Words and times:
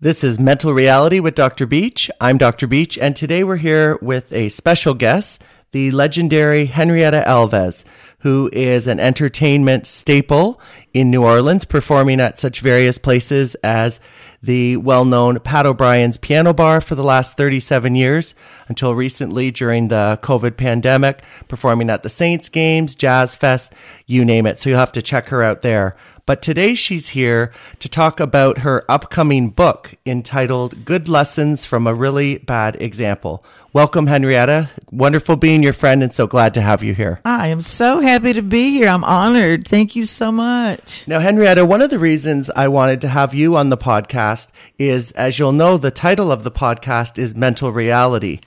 This 0.00 0.22
is 0.22 0.38
Mental 0.38 0.72
Reality 0.72 1.18
with 1.18 1.34
Dr. 1.34 1.66
Beach. 1.66 2.08
I'm 2.20 2.38
Dr. 2.38 2.68
Beach, 2.68 2.96
and 2.96 3.16
today 3.16 3.42
we're 3.42 3.56
here 3.56 3.98
with 4.00 4.32
a 4.32 4.48
special 4.50 4.94
guest, 4.94 5.42
the 5.72 5.90
legendary 5.90 6.66
Henrietta 6.66 7.24
Alves, 7.26 7.82
who 8.20 8.48
is 8.52 8.86
an 8.86 9.00
entertainment 9.00 9.88
staple 9.88 10.60
in 10.94 11.10
New 11.10 11.24
Orleans, 11.24 11.64
performing 11.64 12.20
at 12.20 12.38
such 12.38 12.60
various 12.60 12.96
places 12.96 13.56
as 13.56 13.98
the 14.40 14.76
well 14.76 15.04
known 15.04 15.40
Pat 15.40 15.66
O'Brien's 15.66 16.16
Piano 16.16 16.52
Bar 16.52 16.80
for 16.80 16.94
the 16.94 17.02
last 17.02 17.36
37 17.36 17.96
years, 17.96 18.36
until 18.68 18.94
recently 18.94 19.50
during 19.50 19.88
the 19.88 20.20
COVID 20.22 20.56
pandemic, 20.56 21.22
performing 21.48 21.90
at 21.90 22.04
the 22.04 22.08
Saints 22.08 22.48
games, 22.48 22.94
Jazz 22.94 23.34
Fest, 23.34 23.72
you 24.06 24.24
name 24.24 24.46
it. 24.46 24.60
So 24.60 24.70
you'll 24.70 24.78
have 24.78 24.92
to 24.92 25.02
check 25.02 25.26
her 25.30 25.42
out 25.42 25.62
there. 25.62 25.96
But 26.28 26.42
today 26.42 26.74
she's 26.74 27.08
here 27.08 27.52
to 27.78 27.88
talk 27.88 28.20
about 28.20 28.58
her 28.58 28.84
upcoming 28.86 29.48
book 29.48 29.94
entitled 30.04 30.84
Good 30.84 31.08
Lessons 31.08 31.64
from 31.64 31.86
a 31.86 31.94
Really 31.94 32.36
Bad 32.36 32.76
Example. 32.82 33.42
Welcome, 33.72 34.08
Henrietta. 34.08 34.68
Wonderful 34.90 35.36
being 35.36 35.62
your 35.62 35.72
friend 35.72 36.02
and 36.02 36.12
so 36.12 36.26
glad 36.26 36.52
to 36.52 36.60
have 36.60 36.82
you 36.82 36.92
here. 36.92 37.22
I 37.24 37.46
am 37.46 37.62
so 37.62 38.00
happy 38.00 38.34
to 38.34 38.42
be 38.42 38.72
here. 38.72 38.88
I'm 38.88 39.04
honored. 39.04 39.66
Thank 39.66 39.96
you 39.96 40.04
so 40.04 40.30
much. 40.30 41.08
Now, 41.08 41.20
Henrietta, 41.20 41.64
one 41.64 41.80
of 41.80 41.88
the 41.88 41.98
reasons 41.98 42.50
I 42.50 42.68
wanted 42.68 43.00
to 43.00 43.08
have 43.08 43.32
you 43.32 43.56
on 43.56 43.70
the 43.70 43.78
podcast 43.78 44.48
is, 44.78 45.12
as 45.12 45.38
you'll 45.38 45.52
know, 45.52 45.78
the 45.78 45.90
title 45.90 46.30
of 46.30 46.44
the 46.44 46.50
podcast 46.50 47.16
is 47.16 47.34
Mental 47.34 47.72
Reality. 47.72 48.40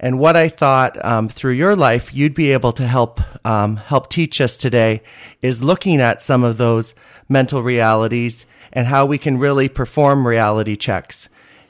And 0.00 0.18
what 0.18 0.34
I 0.34 0.48
thought 0.48 1.02
um, 1.04 1.28
through 1.28 1.52
your 1.52 1.76
life 1.76 2.12
you'd 2.12 2.34
be 2.34 2.52
able 2.52 2.72
to 2.72 2.86
help 2.86 3.20
um, 3.46 3.76
help 3.76 4.08
teach 4.08 4.40
us 4.40 4.56
today 4.56 5.02
is 5.42 5.62
looking 5.62 6.00
at 6.00 6.22
some 6.22 6.42
of 6.42 6.56
those 6.56 6.94
mental 7.30 7.62
realities 7.62 8.44
and 8.72 8.86
how 8.88 9.06
we 9.06 9.16
can 9.16 9.38
really 9.38 9.68
perform 9.68 10.26
reality 10.26 10.76
checks. 10.76 11.28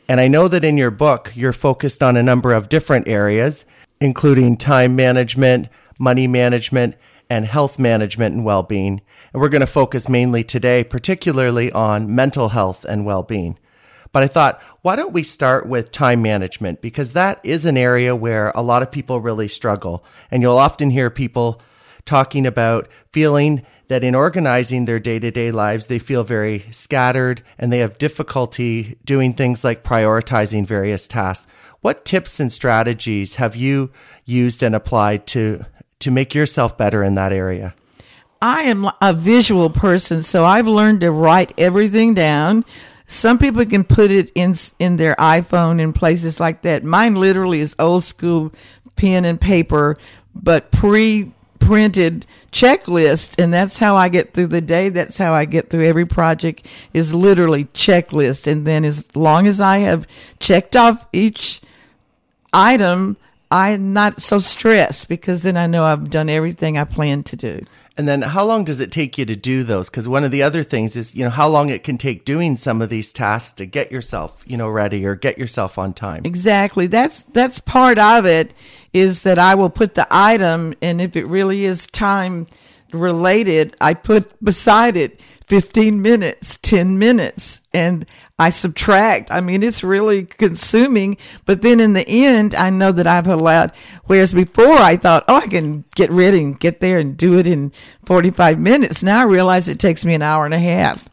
And 0.08 0.20
I 0.20 0.27
know 0.27 0.48
that 0.48 0.64
in 0.64 0.77
your 0.77 0.91
book 0.91 1.33
you're 1.36 1.53
focused 1.53 2.03
on 2.03 2.16
a 2.16 2.22
number 2.22 2.53
of 2.53 2.69
different 2.69 3.06
areas, 3.06 3.64
including 4.00 4.56
time 4.56 4.97
management, 4.97 5.69
money 5.98 6.27
management, 6.27 6.97
and 7.28 7.47
health 7.47 7.78
management 7.78 8.34
and 8.34 8.44
well-being. 8.44 9.00
And 9.33 9.41
we're 9.41 9.48
going 9.48 9.61
to 9.61 9.66
focus 9.66 10.08
mainly 10.08 10.42
today, 10.42 10.83
particularly 10.83 11.70
on 11.70 12.12
mental 12.12 12.48
health 12.48 12.84
and 12.84 13.05
well-being. 13.06 13.56
But 14.12 14.25
I 14.25 14.27
thought, 14.27 14.61
why 14.83 14.97
don't 14.97 15.12
we 15.12 15.22
start 15.22 15.69
with 15.69 15.92
time 15.92 16.20
management? 16.22 16.81
Because 16.81 17.12
that 17.12 17.38
is 17.44 17.64
an 17.64 17.77
area 17.77 18.16
where 18.16 18.50
a 18.56 18.62
lot 18.62 18.83
of 18.83 18.91
people 18.91 19.20
really 19.20 19.47
struggle. 19.47 20.05
And 20.33 20.42
you'll 20.42 20.58
often 20.58 20.91
hear 20.91 21.11
people 21.11 21.62
talking 22.06 22.47
about 22.47 22.88
feeling 23.12 23.64
that 23.91 24.05
in 24.05 24.14
organizing 24.14 24.84
their 24.84 25.00
day 25.00 25.19
to 25.19 25.33
day 25.33 25.50
lives, 25.50 25.86
they 25.86 25.98
feel 25.98 26.22
very 26.22 26.64
scattered 26.70 27.42
and 27.58 27.72
they 27.72 27.80
have 27.80 27.98
difficulty 27.98 28.97
doing 29.05 29.34
things 29.34 29.64
like 29.64 29.82
prioritizing 29.82 30.64
various 30.64 31.08
tasks. 31.08 31.44
What 31.80 32.05
tips 32.05 32.38
and 32.38 32.52
strategies 32.52 33.34
have 33.34 33.56
you 33.56 33.91
used 34.24 34.62
and 34.62 34.77
applied 34.77 35.27
to, 35.28 35.66
to 35.98 36.10
make 36.12 36.36
yourself 36.36 36.78
better 36.78 37.02
in 37.02 37.16
that 37.16 37.32
area? 37.32 37.74
I 38.41 38.62
am 38.62 38.88
a 39.02 39.12
visual 39.12 39.70
person, 39.70 40.22
so 40.22 40.44
I've 40.44 40.69
learned 40.69 41.00
to 41.00 41.10
write 41.10 41.52
everything 41.58 42.14
down 42.14 42.64
some 43.08 43.38
people 43.38 43.66
can 43.66 43.82
put 43.82 44.12
it 44.12 44.30
in 44.36 44.54
in 44.78 44.97
their 44.97 45.16
iPhone 45.16 45.82
and 45.82 45.92
places 45.92 46.38
like 46.38 46.62
that. 46.62 46.84
Mine 46.84 47.16
literally 47.16 47.58
is 47.58 47.75
old 47.77 48.04
school 48.04 48.52
pen 48.94 49.25
and 49.25 49.41
paper, 49.41 49.97
but 50.32 50.70
pre 50.70 51.32
printed 51.61 52.27
checklist 52.50 53.41
and 53.41 53.53
that's 53.53 53.78
how 53.78 53.94
I 53.94 54.08
get 54.08 54.34
through 54.34 54.48
the 54.48 54.61
day. 54.61 54.89
That's 54.89 55.19
how 55.19 55.33
I 55.33 55.44
get 55.44 55.70
through 55.70 55.84
every 55.84 56.06
project 56.06 56.66
is 56.92 57.14
literally 57.14 57.66
checklist. 57.66 58.47
And 58.47 58.66
then 58.66 58.84
as 58.84 59.06
long 59.14 59.47
as 59.47 59.61
I 59.61 59.78
have 59.78 60.06
checked 60.41 60.75
off 60.75 61.06
each 61.12 61.61
item, 62.53 63.16
I'm 63.50 63.93
not 63.93 64.21
so 64.22 64.38
stressed 64.38 65.09
because 65.09 65.43
then 65.43 65.56
I 65.56 65.66
know 65.66 65.84
I've 65.84 66.10
done 66.10 66.28
everything 66.28 66.76
I 66.76 66.84
plan 66.84 67.22
to 67.25 67.37
do. 67.37 67.65
And 68.00 68.09
then 68.09 68.22
how 68.22 68.47
long 68.47 68.65
does 68.65 68.81
it 68.81 68.91
take 68.91 69.19
you 69.19 69.27
to 69.27 69.37
do 69.37 69.62
those? 69.62 69.91
Because 69.91 70.09
one 70.09 70.25
of 70.25 70.31
the 70.31 70.43
other 70.43 70.62
things 70.62 70.97
is, 70.97 71.15
you 71.15 71.22
know, 71.22 71.28
how 71.28 71.47
long 71.47 71.69
it 71.69 71.84
can 71.84 71.99
take 71.99 72.25
doing 72.25 72.56
some 72.56 72.81
of 72.81 72.88
these 72.88 73.12
tasks 73.12 73.53
to 73.59 73.66
get 73.66 73.93
yourself, 73.93 74.43
you 74.47 74.56
know, 74.56 74.71
ready 74.71 75.05
or 75.05 75.15
get 75.15 75.37
yourself 75.37 75.77
on 75.77 75.93
time. 75.93 76.22
Exactly. 76.25 76.87
That's 76.87 77.25
that's 77.34 77.60
part 77.60 77.99
of 77.99 78.25
it 78.25 78.55
is 78.94 79.21
that 79.21 79.39
I 79.39 79.55
will 79.55 79.69
put 79.69 79.97
the 79.97 80.06
item 80.10 80.72
and 80.81 80.99
if 80.99 81.15
it 81.15 81.27
really 81.27 81.66
is 81.66 81.87
time 81.89 82.47
related, 82.91 83.77
I 83.83 83.93
put 83.93 84.43
beside 84.43 84.97
it 84.97 85.21
15 85.49 86.00
minutes, 86.00 86.59
10 86.62 86.99
minutes, 86.99 87.60
and 87.75 88.06
I 88.41 88.49
subtract. 88.49 89.31
I 89.31 89.43
mean, 89.43 89.62
it's 89.62 89.84
really 89.84 90.25
consuming, 90.25 91.19
but 91.45 91.61
then 91.61 91.78
in 91.78 91.93
the 91.93 92.09
end, 92.09 92.55
I 92.55 92.71
know 92.71 92.91
that 92.91 93.06
I've 93.06 93.27
allowed, 93.27 93.73
whereas 94.05 94.33
before 94.33 94.78
I 94.78 94.97
thought, 94.97 95.25
oh, 95.28 95.37
I 95.37 95.47
can 95.47 95.84
get 95.95 96.11
ready 96.11 96.43
and 96.43 96.59
get 96.59 96.81
there 96.81 96.99
and 96.99 97.19
do 97.19 97.39
it 97.39 97.47
in 97.47 97.71
45 98.06 98.59
minutes. 98.59 99.03
Now 99.03 99.21
I 99.21 99.25
realize 99.25 99.69
it 99.69 99.78
takes 99.78 100.06
me 100.06 100.15
an 100.15 100.23
hour 100.23 100.47
and 100.47 100.55
a 100.55 100.59
half. 100.59 101.06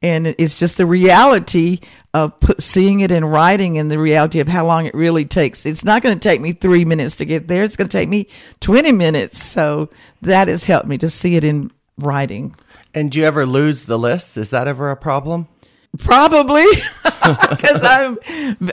And 0.00 0.28
it's 0.38 0.54
just 0.54 0.78
the 0.78 0.86
reality 0.86 1.80
of 2.14 2.40
put, 2.40 2.62
seeing 2.62 3.00
it 3.00 3.10
in 3.10 3.26
writing 3.26 3.76
and 3.76 3.90
the 3.90 3.98
reality 3.98 4.40
of 4.40 4.48
how 4.48 4.64
long 4.64 4.86
it 4.86 4.94
really 4.94 5.26
takes. 5.26 5.66
It's 5.66 5.84
not 5.84 6.00
going 6.00 6.18
to 6.18 6.28
take 6.28 6.40
me 6.40 6.52
three 6.52 6.86
minutes 6.86 7.16
to 7.16 7.26
get 7.26 7.46
there. 7.46 7.62
It's 7.62 7.76
going 7.76 7.90
to 7.90 7.96
take 7.96 8.08
me 8.08 8.26
20 8.60 8.92
minutes. 8.92 9.44
So 9.44 9.90
that 10.22 10.48
has 10.48 10.64
helped 10.64 10.86
me 10.86 10.96
to 10.96 11.10
see 11.10 11.36
it 11.36 11.44
in 11.44 11.72
writing. 11.98 12.56
And 12.94 13.12
do 13.12 13.18
you 13.18 13.26
ever 13.26 13.44
lose 13.44 13.84
the 13.84 13.98
list? 13.98 14.38
Is 14.38 14.48
that 14.48 14.66
ever 14.66 14.90
a 14.90 14.96
problem? 14.96 15.46
Probably, 15.98 16.64
because 17.04 17.82
I'm, 17.82 18.18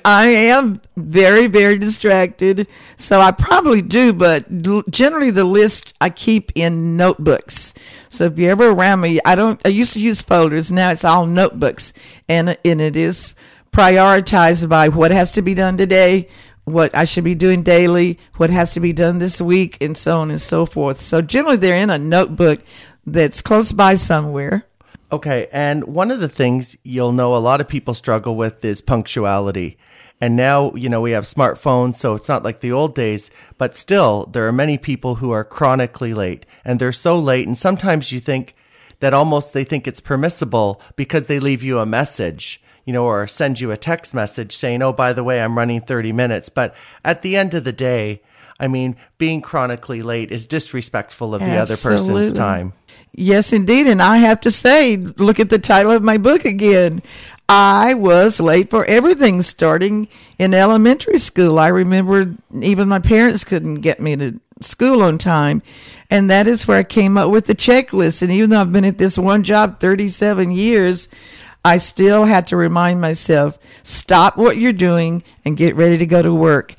I 0.05 0.27
am 0.27 0.81
very, 0.95 1.47
very 1.47 1.79
distracted. 1.79 2.67
So 2.95 3.19
I 3.19 3.31
probably 3.31 3.81
do, 3.81 4.13
but 4.13 4.45
generally 4.91 5.31
the 5.31 5.43
list 5.43 5.95
I 5.99 6.11
keep 6.11 6.51
in 6.53 6.95
notebooks. 6.95 7.73
So 8.09 8.25
if 8.25 8.37
you're 8.37 8.51
ever 8.51 8.69
around 8.69 9.01
me, 9.01 9.19
I 9.25 9.35
don't. 9.35 9.59
I 9.65 9.69
used 9.69 9.93
to 9.93 9.99
use 9.99 10.21
folders. 10.21 10.71
Now 10.71 10.91
it's 10.91 11.03
all 11.03 11.25
notebooks, 11.25 11.91
and 12.29 12.55
and 12.63 12.79
it 12.79 12.95
is 12.95 13.33
prioritized 13.71 14.69
by 14.69 14.89
what 14.89 15.11
has 15.11 15.31
to 15.31 15.41
be 15.41 15.55
done 15.55 15.75
today, 15.75 16.27
what 16.65 16.95
I 16.95 17.05
should 17.05 17.23
be 17.23 17.35
doing 17.35 17.63
daily, 17.63 18.19
what 18.35 18.51
has 18.51 18.73
to 18.73 18.79
be 18.79 18.93
done 18.93 19.17
this 19.17 19.41
week, 19.41 19.77
and 19.81 19.97
so 19.97 20.19
on 20.21 20.29
and 20.29 20.41
so 20.41 20.67
forth. 20.67 21.01
So 21.01 21.23
generally, 21.23 21.57
they're 21.57 21.77
in 21.77 21.89
a 21.89 21.97
notebook 21.97 22.61
that's 23.07 23.41
close 23.41 23.71
by 23.71 23.95
somewhere. 23.95 24.66
Okay, 25.09 25.47
and 25.53 25.85
one 25.85 26.11
of 26.11 26.19
the 26.19 26.27
things 26.27 26.75
you'll 26.83 27.13
know 27.13 27.33
a 27.33 27.39
lot 27.39 27.61
of 27.61 27.67
people 27.69 27.93
struggle 27.93 28.35
with 28.35 28.63
is 28.65 28.81
punctuality. 28.81 29.77
And 30.19 30.35
now, 30.35 30.73
you 30.73 30.89
know, 30.89 30.99
we 30.99 31.11
have 31.11 31.23
smartphones, 31.23 31.95
so 31.95 32.15
it's 32.15 32.27
not 32.27 32.43
like 32.43 32.59
the 32.59 32.73
old 32.73 32.93
days, 32.93 33.31
but 33.57 33.73
still, 33.73 34.25
there 34.25 34.45
are 34.47 34.51
many 34.51 34.77
people 34.77 35.15
who 35.15 35.31
are 35.31 35.45
chronically 35.45 36.13
late. 36.13 36.45
And 36.65 36.79
they're 36.79 36.91
so 36.91 37.17
late, 37.17 37.47
and 37.47 37.57
sometimes 37.57 38.11
you 38.11 38.19
think 38.19 38.53
that 38.99 39.13
almost 39.13 39.53
they 39.53 39.63
think 39.63 39.87
it's 39.87 40.01
permissible 40.01 40.81
because 40.97 41.25
they 41.25 41.39
leave 41.39 41.63
you 41.63 41.79
a 41.79 41.85
message, 41.85 42.61
you 42.83 42.91
know, 42.91 43.05
or 43.05 43.27
send 43.27 43.61
you 43.61 43.71
a 43.71 43.77
text 43.77 44.13
message 44.13 44.57
saying, 44.57 44.81
oh, 44.81 44.91
by 44.91 45.13
the 45.13 45.23
way, 45.23 45.39
I'm 45.41 45.57
running 45.57 45.81
30 45.81 46.11
minutes. 46.11 46.49
But 46.49 46.75
at 47.05 47.21
the 47.21 47.37
end 47.37 47.53
of 47.53 47.63
the 47.63 47.71
day, 47.71 48.21
I 48.59 48.67
mean, 48.67 48.95
being 49.17 49.41
chronically 49.41 50.01
late 50.01 50.31
is 50.31 50.47
disrespectful 50.47 51.35
of 51.35 51.41
the 51.41 51.47
Absolutely. 51.47 52.05
other 52.05 52.21
person's 52.21 52.33
time. 52.33 52.73
Yes, 53.13 53.53
indeed. 53.53 53.87
And 53.87 54.01
I 54.01 54.17
have 54.17 54.41
to 54.41 54.51
say, 54.51 54.97
look 54.97 55.39
at 55.39 55.49
the 55.49 55.59
title 55.59 55.91
of 55.91 56.03
my 56.03 56.17
book 56.17 56.45
again. 56.45 57.01
I 57.49 57.93
was 57.93 58.39
late 58.39 58.69
for 58.69 58.83
everything 58.85 59.41
starting 59.41 60.07
in 60.37 60.53
elementary 60.53 61.19
school. 61.19 61.59
I 61.59 61.67
remember 61.67 62.35
even 62.59 62.89
my 62.89 62.99
parents 62.99 63.43
couldn't 63.43 63.75
get 63.75 63.99
me 63.99 64.15
to 64.17 64.39
school 64.61 65.01
on 65.01 65.17
time. 65.17 65.61
And 66.09 66.29
that 66.29 66.47
is 66.47 66.67
where 66.67 66.77
I 66.77 66.83
came 66.83 67.17
up 67.17 67.29
with 67.29 67.45
the 67.45 67.55
checklist. 67.55 68.21
And 68.21 68.31
even 68.31 68.49
though 68.49 68.61
I've 68.61 68.73
been 68.73 68.85
at 68.85 68.97
this 68.97 69.17
one 69.17 69.43
job 69.43 69.79
37 69.79 70.51
years, 70.51 71.07
I 71.63 71.77
still 71.77 72.25
had 72.25 72.47
to 72.47 72.57
remind 72.57 73.01
myself 73.01 73.57
stop 73.83 74.37
what 74.37 74.57
you're 74.57 74.73
doing 74.73 75.23
and 75.45 75.57
get 75.57 75.75
ready 75.75 75.97
to 75.97 76.05
go 76.05 76.21
to 76.21 76.33
work 76.33 76.75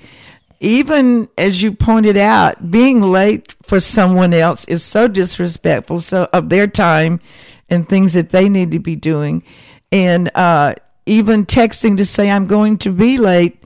even 0.61 1.29
as 1.39 1.63
you 1.63 1.73
pointed 1.73 2.17
out, 2.17 2.71
being 2.71 3.01
late 3.01 3.55
for 3.63 3.79
someone 3.79 4.35
else 4.35 4.65
is 4.65 4.83
so 4.83 5.07
disrespectful 5.07 6.01
so 6.01 6.29
of 6.33 6.49
their 6.49 6.67
time 6.67 7.21
and 7.69 7.89
things 7.89 8.13
that 8.15 8.31
they 8.31 8.49
need 8.49 8.73
to 8.73 8.79
be 8.79 8.97
doing. 8.97 9.45
And 9.93 10.31
uh, 10.35 10.75
even 11.07 11.47
texting 11.47 11.97
to 11.99 12.05
say 12.05 12.31
I'm 12.31 12.47
going 12.47 12.79
to 12.79 12.91
be 12.91 13.19
late, 13.19 13.63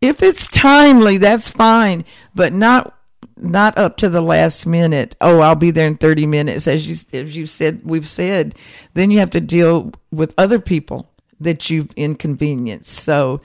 if 0.00 0.22
it's 0.22 0.46
timely, 0.46 1.16
that's 1.16 1.48
fine, 1.48 2.04
but 2.34 2.52
not 2.52 2.90
not 3.36 3.76
up 3.76 3.96
to 3.96 4.08
the 4.08 4.20
last 4.20 4.64
minute. 4.64 5.16
Oh, 5.20 5.40
I'll 5.40 5.56
be 5.56 5.72
there 5.72 5.88
in 5.88 5.96
30 5.96 6.26
minutes 6.26 6.68
as 6.68 6.86
you 6.86 6.94
as 7.18 7.36
you 7.36 7.46
said 7.46 7.80
we've 7.84 8.06
said. 8.06 8.54
Then 8.92 9.10
you 9.10 9.18
have 9.18 9.30
to 9.30 9.40
deal 9.40 9.92
with 10.12 10.34
other 10.38 10.60
people 10.60 11.10
that 11.40 11.68
you've 11.70 11.90
inconvenienced. 11.96 12.92
So 12.92 13.40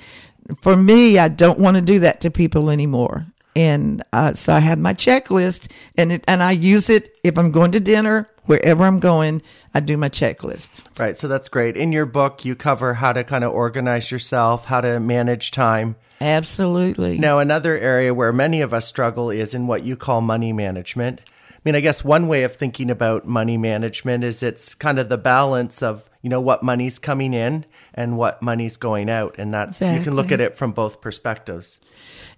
for 0.61 0.75
me, 0.75 1.19
I 1.19 1.27
don't 1.27 1.59
want 1.59 1.75
to 1.75 1.81
do 1.81 1.99
that 1.99 2.21
to 2.21 2.31
people 2.31 2.69
anymore. 2.69 3.25
And 3.55 4.03
uh, 4.13 4.33
so 4.33 4.53
I 4.53 4.59
have 4.59 4.79
my 4.79 4.93
checklist, 4.93 5.69
and 5.97 6.11
it, 6.11 6.23
and 6.27 6.43
I 6.43 6.51
use 6.51 6.89
it 6.89 7.17
if 7.23 7.37
I'm 7.37 7.51
going 7.51 7.71
to 7.73 7.79
dinner, 7.79 8.29
wherever 8.45 8.85
I'm 8.85 8.99
going. 8.99 9.41
I 9.73 9.79
do 9.79 9.97
my 9.97 10.09
checklist. 10.09 10.69
Right. 10.97 11.17
So 11.17 11.27
that's 11.27 11.49
great. 11.49 11.75
In 11.75 11.91
your 11.91 12.05
book, 12.05 12.45
you 12.45 12.55
cover 12.55 12.95
how 12.95 13.13
to 13.13 13.23
kind 13.23 13.43
of 13.43 13.51
organize 13.51 14.11
yourself, 14.11 14.65
how 14.65 14.81
to 14.81 14.99
manage 14.99 15.51
time. 15.51 15.95
Absolutely. 16.21 17.17
Now, 17.17 17.39
another 17.39 17.77
area 17.77 18.13
where 18.13 18.33
many 18.33 18.61
of 18.61 18.73
us 18.73 18.85
struggle 18.85 19.29
is 19.29 19.53
in 19.53 19.67
what 19.67 19.83
you 19.83 19.95
call 19.95 20.21
money 20.21 20.53
management. 20.53 21.21
I 21.49 21.59
mean, 21.65 21.75
I 21.75 21.81
guess 21.81 22.03
one 22.03 22.27
way 22.27 22.43
of 22.43 22.55
thinking 22.55 22.89
about 22.89 23.27
money 23.27 23.57
management 23.57 24.23
is 24.23 24.41
it's 24.41 24.73
kind 24.73 24.99
of 24.99 25.09
the 25.09 25.17
balance 25.17 25.83
of, 25.83 26.09
you 26.21 26.29
know, 26.29 26.41
what 26.41 26.63
money's 26.63 26.99
coming 26.99 27.33
in 27.33 27.65
and 27.93 28.17
what 28.17 28.41
money's 28.41 28.77
going 28.77 29.09
out. 29.09 29.35
And 29.37 29.53
that's, 29.53 29.81
you 29.81 30.01
can 30.01 30.15
look 30.15 30.31
at 30.31 30.39
it 30.41 30.55
from 30.57 30.71
both 30.71 31.01
perspectives. 31.01 31.79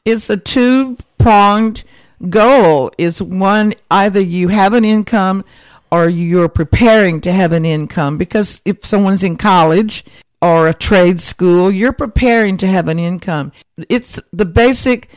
it's 0.05 0.29
a 0.29 0.37
two 0.37 0.97
pronged 1.17 1.83
goal 2.29 2.91
is 2.97 3.21
one 3.21 3.73
either 3.89 4.19
you 4.19 4.47
have 4.49 4.73
an 4.73 4.85
income 4.85 5.43
or 5.91 6.07
you're 6.07 6.47
preparing 6.49 7.19
to 7.21 7.31
have 7.31 7.51
an 7.51 7.65
income 7.65 8.17
because 8.17 8.61
if 8.65 8.85
someone's 8.85 9.23
in 9.23 9.35
college 9.37 10.03
or 10.41 10.67
a 10.67 10.73
trade 10.73 11.19
school 11.19 11.71
you're 11.71 11.93
preparing 11.93 12.57
to 12.57 12.67
have 12.67 12.87
an 12.87 12.99
income 12.99 13.51
it's 13.89 14.19
the 14.31 14.45
basic 14.45 15.09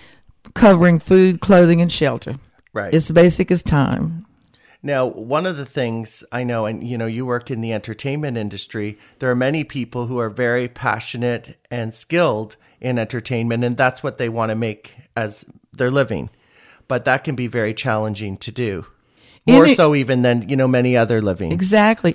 covering 0.54 0.98
food 0.98 1.40
clothing 1.40 1.80
and 1.82 1.92
shelter 1.92 2.36
Right. 2.72 2.92
it's 2.92 3.10
basic 3.10 3.50
as 3.50 3.62
time 3.62 4.26
Now, 4.86 5.06
one 5.06 5.46
of 5.46 5.56
the 5.56 5.64
things 5.64 6.22
I 6.30 6.44
know, 6.44 6.66
and 6.66 6.86
you 6.86 6.98
know, 6.98 7.06
you 7.06 7.24
work 7.24 7.50
in 7.50 7.62
the 7.62 7.72
entertainment 7.72 8.36
industry, 8.36 8.98
there 9.18 9.30
are 9.30 9.34
many 9.34 9.64
people 9.64 10.08
who 10.08 10.18
are 10.18 10.28
very 10.28 10.68
passionate 10.68 11.56
and 11.70 11.94
skilled 11.94 12.56
in 12.82 12.98
entertainment, 12.98 13.64
and 13.64 13.78
that's 13.78 14.02
what 14.02 14.18
they 14.18 14.28
want 14.28 14.50
to 14.50 14.54
make 14.54 14.92
as 15.16 15.42
their 15.72 15.90
living. 15.90 16.28
But 16.86 17.06
that 17.06 17.24
can 17.24 17.34
be 17.34 17.46
very 17.46 17.72
challenging 17.72 18.36
to 18.36 18.52
do. 18.52 18.84
More 19.46 19.64
Any- 19.64 19.74
so 19.74 19.94
even 19.94 20.20
than, 20.20 20.50
you 20.50 20.56
know, 20.56 20.68
many 20.68 20.98
other 20.98 21.22
living. 21.22 21.50
Exactly. 21.50 22.14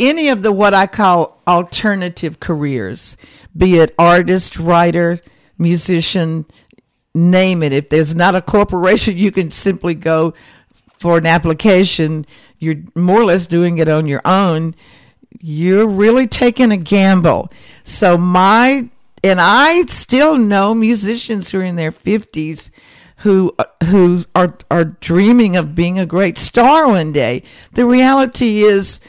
Any 0.00 0.28
of 0.28 0.42
the 0.42 0.50
what 0.50 0.74
I 0.74 0.88
call 0.88 1.40
alternative 1.46 2.40
careers, 2.40 3.16
be 3.56 3.78
it 3.78 3.94
artist, 3.96 4.58
writer, 4.58 5.20
musician, 5.56 6.46
name 7.14 7.62
it. 7.62 7.72
If 7.72 7.90
there's 7.90 8.14
not 8.14 8.34
a 8.34 8.42
corporation, 8.42 9.16
you 9.16 9.30
can 9.30 9.52
simply 9.52 9.94
go 9.94 10.34
for 11.02 11.18
an 11.18 11.26
application. 11.26 12.24
You're 12.60 12.76
more 12.94 13.20
or 13.20 13.24
less 13.24 13.46
doing 13.48 13.78
it 13.78 13.88
on 13.88 14.06
your 14.06 14.20
own. 14.24 14.76
You're 15.40 15.88
really 15.88 16.28
taking 16.28 16.70
a 16.70 16.76
gamble. 16.76 17.50
So 17.82 18.16
my 18.16 18.88
and 19.24 19.40
I 19.40 19.82
still 19.86 20.38
know 20.38 20.74
musicians 20.74 21.50
who 21.50 21.58
are 21.58 21.64
in 21.64 21.74
their 21.74 21.90
fifties 21.90 22.70
who 23.18 23.52
who 23.84 24.24
are 24.36 24.56
are 24.70 24.84
dreaming 24.84 25.56
of 25.56 25.74
being 25.74 25.98
a 25.98 26.06
great 26.06 26.38
star 26.38 26.86
one 26.86 27.10
day. 27.10 27.42
The 27.72 27.84
reality 27.84 28.62
is 28.62 29.00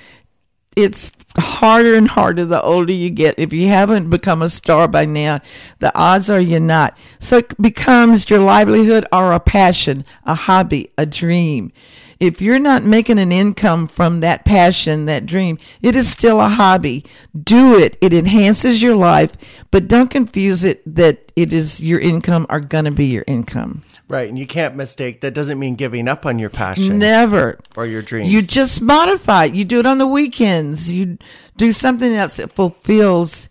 it's 0.76 1.12
harder 1.42 1.96
and 1.96 2.08
harder 2.08 2.46
the 2.46 2.62
older 2.62 2.94
you 2.94 3.10
get. 3.10 3.36
If 3.38 3.54
you 3.54 3.68
haven't 3.68 4.10
become 4.10 4.42
a 4.42 4.50
star 4.50 4.88
by 4.88 5.06
now, 5.06 5.42
the 5.80 5.96
odds 5.98 6.30
are 6.30 6.40
you're 6.40 6.60
not. 6.60 6.98
So 7.20 7.38
it 7.38 7.62
becomes 7.62 8.30
your 8.30 8.40
livelihood 8.40 9.06
or 9.12 9.34
a 9.34 9.40
passion, 9.40 10.06
a 10.26 10.36
hobby, 10.36 10.92
a 10.98 11.06
dream. 11.06 11.72
If 12.20 12.42
you're 12.42 12.60
not 12.60 12.84
making 12.84 13.20
an 13.20 13.32
income 13.32 13.88
from 13.88 14.20
that 14.22 14.46
passion, 14.46 15.06
that 15.06 15.26
dream, 15.26 15.58
it 15.82 15.96
is 15.96 16.10
still 16.10 16.40
a 16.40 16.50
hobby. 16.50 17.06
Do 17.44 17.78
it. 17.78 17.98
It 18.02 18.14
enhances 18.14 18.82
your 18.82 18.96
life, 18.96 19.34
but 19.72 19.88
don't 19.88 20.10
confuse 20.10 20.64
it 20.64 20.82
that 20.96 21.32
it 21.36 21.54
is 21.54 21.82
your 21.82 22.00
income 22.00 22.46
are 22.50 22.60
going 22.60 22.86
to 22.86 22.92
be 22.92 23.08
your 23.08 23.24
income. 23.28 23.84
Right. 24.08 24.30
And 24.30 24.38
you 24.38 24.46
can't 24.46 24.76
mistake 24.76 25.22
that 25.22 25.34
doesn't 25.34 25.58
mean 25.58 25.76
giving 25.76 26.08
up 26.08 26.26
on 26.26 26.38
your 26.38 26.50
passion 26.50 27.00
Never. 27.00 27.58
or 27.76 27.86
your 27.86 28.02
dreams. 28.02 28.32
You 28.32 28.42
just 28.42 28.82
modify 28.82 29.46
it. 29.46 29.56
You 29.56 29.66
do 29.66 29.80
it 29.80 29.86
on 29.86 29.98
the 29.98 30.08
weekends. 30.08 30.94
You 30.94 31.18
do 31.58 31.72
something 31.72 32.14
else 32.14 32.38
that 32.38 32.52
fulfills 32.52 33.50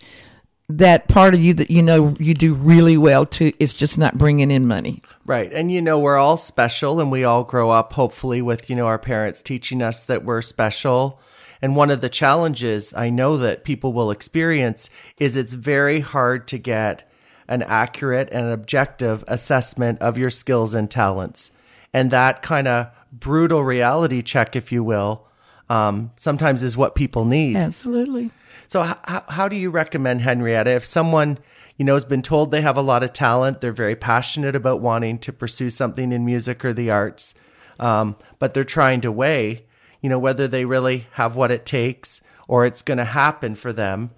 that 0.78 1.08
part 1.08 1.34
of 1.34 1.42
you 1.42 1.54
that 1.54 1.70
you 1.70 1.82
know 1.82 2.14
you 2.18 2.34
do 2.34 2.54
really 2.54 2.96
well 2.96 3.26
to 3.26 3.52
it's 3.58 3.72
just 3.72 3.98
not 3.98 4.18
bringing 4.18 4.50
in 4.50 4.66
money. 4.66 5.02
Right. 5.26 5.52
And 5.52 5.70
you 5.70 5.82
know, 5.82 5.98
we're 5.98 6.16
all 6.16 6.36
special 6.36 7.00
and 7.00 7.10
we 7.10 7.24
all 7.24 7.44
grow 7.44 7.70
up 7.70 7.92
hopefully 7.92 8.42
with, 8.42 8.68
you 8.68 8.76
know, 8.76 8.86
our 8.86 8.98
parents 8.98 9.42
teaching 9.42 9.82
us 9.82 10.04
that 10.04 10.24
we're 10.24 10.42
special. 10.42 11.20
And 11.60 11.76
one 11.76 11.90
of 11.90 12.00
the 12.00 12.08
challenges 12.08 12.92
I 12.94 13.10
know 13.10 13.36
that 13.36 13.64
people 13.64 13.92
will 13.92 14.10
experience 14.10 14.90
is 15.18 15.36
it's 15.36 15.52
very 15.52 16.00
hard 16.00 16.48
to 16.48 16.58
get 16.58 17.08
an 17.46 17.62
accurate 17.62 18.28
and 18.32 18.48
objective 18.48 19.24
assessment 19.28 20.00
of 20.00 20.18
your 20.18 20.30
skills 20.30 20.74
and 20.74 20.90
talents. 20.90 21.50
And 21.92 22.10
that 22.10 22.42
kind 22.42 22.66
of 22.66 22.88
brutal 23.12 23.62
reality 23.62 24.22
check, 24.22 24.56
if 24.56 24.72
you 24.72 24.82
will, 24.82 25.28
um, 25.72 26.10
sometimes 26.18 26.62
is 26.62 26.76
what 26.76 26.94
people 26.94 27.24
need. 27.24 27.56
Absolutely. 27.56 28.30
So, 28.68 28.84
h- 28.84 28.96
how, 29.04 29.24
how 29.28 29.48
do 29.48 29.56
you 29.56 29.70
recommend 29.70 30.20
Henrietta 30.20 30.70
if 30.70 30.84
someone 30.84 31.38
you 31.78 31.86
know 31.86 31.94
has 31.94 32.04
been 32.04 32.20
told 32.20 32.50
they 32.50 32.60
have 32.60 32.76
a 32.76 32.82
lot 32.82 33.02
of 33.02 33.14
talent, 33.14 33.62
they're 33.62 33.72
very 33.72 33.96
passionate 33.96 34.54
about 34.54 34.82
wanting 34.82 35.18
to 35.20 35.32
pursue 35.32 35.70
something 35.70 36.12
in 36.12 36.26
music 36.26 36.62
or 36.62 36.74
the 36.74 36.90
arts, 36.90 37.32
um, 37.80 38.16
but 38.38 38.52
they're 38.52 38.64
trying 38.64 39.00
to 39.00 39.10
weigh, 39.10 39.64
you 40.02 40.10
know, 40.10 40.18
whether 40.18 40.46
they 40.46 40.66
really 40.66 41.06
have 41.12 41.36
what 41.36 41.50
it 41.50 41.64
takes 41.64 42.20
or 42.46 42.66
it's 42.66 42.82
going 42.82 42.98
to 42.98 43.04
happen 43.04 43.54
for 43.54 43.72
them, 43.72 44.10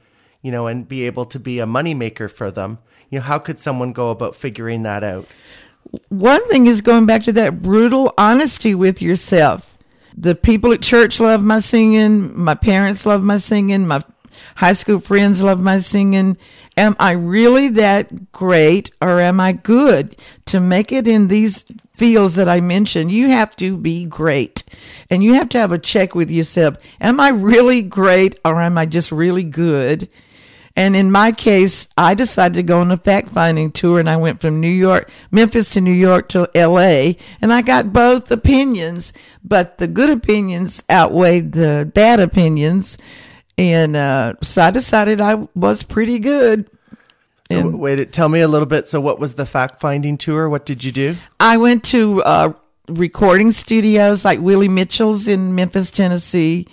you 0.42 0.50
know, 0.50 0.66
and 0.66 0.88
be 0.88 1.06
able 1.06 1.24
to 1.26 1.38
be 1.38 1.60
a 1.60 1.66
moneymaker 1.66 2.28
for 2.28 2.50
them. 2.50 2.78
You 3.10 3.20
know, 3.20 3.26
how 3.26 3.38
could 3.38 3.60
someone 3.60 3.92
go 3.92 4.10
about 4.10 4.34
figuring 4.34 4.82
that 4.82 5.04
out? 5.04 5.28
One 6.08 6.44
thing 6.48 6.66
is 6.66 6.80
going 6.80 7.06
back 7.06 7.22
to 7.24 7.32
that 7.32 7.62
brutal 7.62 8.12
honesty 8.18 8.74
with 8.74 9.00
yourself. 9.00 9.73
The 10.16 10.34
people 10.34 10.72
at 10.72 10.82
church 10.82 11.18
love 11.18 11.42
my 11.42 11.60
singing. 11.60 12.38
My 12.38 12.54
parents 12.54 13.04
love 13.04 13.22
my 13.22 13.38
singing. 13.38 13.86
My 13.86 14.02
high 14.56 14.72
school 14.72 15.00
friends 15.00 15.42
love 15.42 15.60
my 15.60 15.80
singing. 15.80 16.36
Am 16.76 16.96
I 16.98 17.12
really 17.12 17.68
that 17.70 18.32
great 18.32 18.90
or 19.00 19.20
am 19.20 19.40
I 19.40 19.52
good 19.52 20.16
to 20.46 20.60
make 20.60 20.92
it 20.92 21.06
in 21.06 21.28
these 21.28 21.64
fields 21.96 22.34
that 22.34 22.48
I 22.48 22.60
mentioned? 22.60 23.10
You 23.10 23.28
have 23.28 23.56
to 23.56 23.76
be 23.76 24.04
great 24.04 24.64
and 25.10 25.22
you 25.22 25.34
have 25.34 25.48
to 25.50 25.58
have 25.58 25.72
a 25.72 25.78
check 25.78 26.14
with 26.14 26.30
yourself. 26.30 26.76
Am 27.00 27.20
I 27.20 27.30
really 27.30 27.82
great 27.82 28.38
or 28.44 28.60
am 28.60 28.78
I 28.78 28.86
just 28.86 29.12
really 29.12 29.44
good? 29.44 30.08
And 30.76 30.96
in 30.96 31.12
my 31.12 31.30
case, 31.30 31.88
I 31.96 32.14
decided 32.14 32.54
to 32.54 32.62
go 32.64 32.80
on 32.80 32.90
a 32.90 32.96
fact 32.96 33.28
finding 33.28 33.70
tour 33.70 34.00
and 34.00 34.10
I 34.10 34.16
went 34.16 34.40
from 34.40 34.60
New 34.60 34.66
York, 34.66 35.08
Memphis 35.30 35.70
to 35.74 35.80
New 35.80 35.92
York 35.92 36.28
to 36.30 36.50
LA. 36.54 37.12
And 37.40 37.52
I 37.52 37.62
got 37.62 37.92
both 37.92 38.30
opinions, 38.32 39.12
but 39.44 39.78
the 39.78 39.86
good 39.86 40.10
opinions 40.10 40.82
outweighed 40.90 41.52
the 41.52 41.88
bad 41.94 42.18
opinions. 42.18 42.98
And 43.56 43.94
uh, 43.94 44.34
so 44.42 44.62
I 44.62 44.72
decided 44.72 45.20
I 45.20 45.46
was 45.54 45.84
pretty 45.84 46.18
good. 46.18 46.68
So, 47.48 47.58
And- 47.58 47.78
wait, 47.78 48.12
tell 48.12 48.28
me 48.28 48.40
a 48.40 48.48
little 48.48 48.66
bit. 48.66 48.88
So, 48.88 49.00
what 49.00 49.20
was 49.20 49.34
the 49.34 49.46
fact 49.46 49.80
finding 49.80 50.16
tour? 50.18 50.48
What 50.48 50.66
did 50.66 50.82
you 50.82 50.90
do? 50.90 51.16
I 51.38 51.56
went 51.58 51.84
to 51.84 52.20
uh, 52.24 52.52
recording 52.88 53.52
studios 53.52 54.24
like 54.24 54.40
Willie 54.40 54.66
Mitchell's 54.68 55.28
in 55.28 55.54
Memphis, 55.54 55.90
Tennessee. 55.92 56.66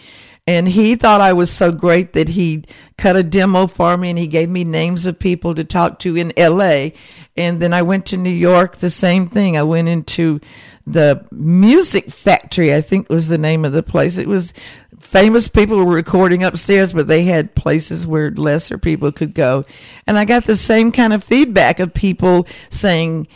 And 0.48 0.67
he 0.67 0.95
thought 0.95 1.21
I 1.21 1.33
was 1.33 1.51
so 1.51 1.71
great 1.71 2.13
that 2.13 2.29
he 2.29 2.63
cut 2.98 3.15
a 3.15 3.24
demo 3.24 3.67
for 3.67 3.95
me 3.95 4.10
and 4.10 4.17
he 4.17 4.27
gave 4.27 4.50
me 4.50 4.63
names 4.63 5.05
of 5.05 5.19
people 5.19 5.53
to 5.53 5.63
talk 5.63 6.00
to 6.00 6.15
in 6.15 6.33
LA. 6.36 6.89
And 7.38 7.62
then 7.62 7.74
I 7.74 7.83
went 7.83 8.07
to 8.07 8.17
New 8.17 8.31
York, 8.31 8.77
the 8.77 8.89
same 8.89 9.27
thing. 9.27 9.55
I 9.55 9.63
went 9.63 9.88
into 9.88 10.41
the 10.88 11.25
Music 11.31 12.10
Factory, 12.10 12.74
I 12.74 12.81
think 12.81 13.07
was 13.07 13.27
the 13.27 13.38
name 13.38 13.65
of 13.65 13.71
the 13.71 13.83
place. 13.83 14.17
It 14.17 14.27
was 14.27 14.51
famous 15.00 15.48
people 15.48 15.77
were 15.77 15.93
recording 15.93 16.43
upstairs, 16.43 16.93
but 16.93 17.07
they 17.07 17.24
had 17.24 17.53
places 17.53 18.07
where 18.07 18.31
lesser 18.31 18.77
people 18.77 19.12
could 19.12 19.36
go. 19.36 19.63
And 20.07 20.17
I 20.17 20.25
got 20.25 20.45
the 20.45 20.55
same 20.55 20.91
kind 20.91 21.13
of 21.13 21.24
feedback 21.24 21.79
of 21.79 21.93
people 21.93 22.48
saying, 22.69 23.27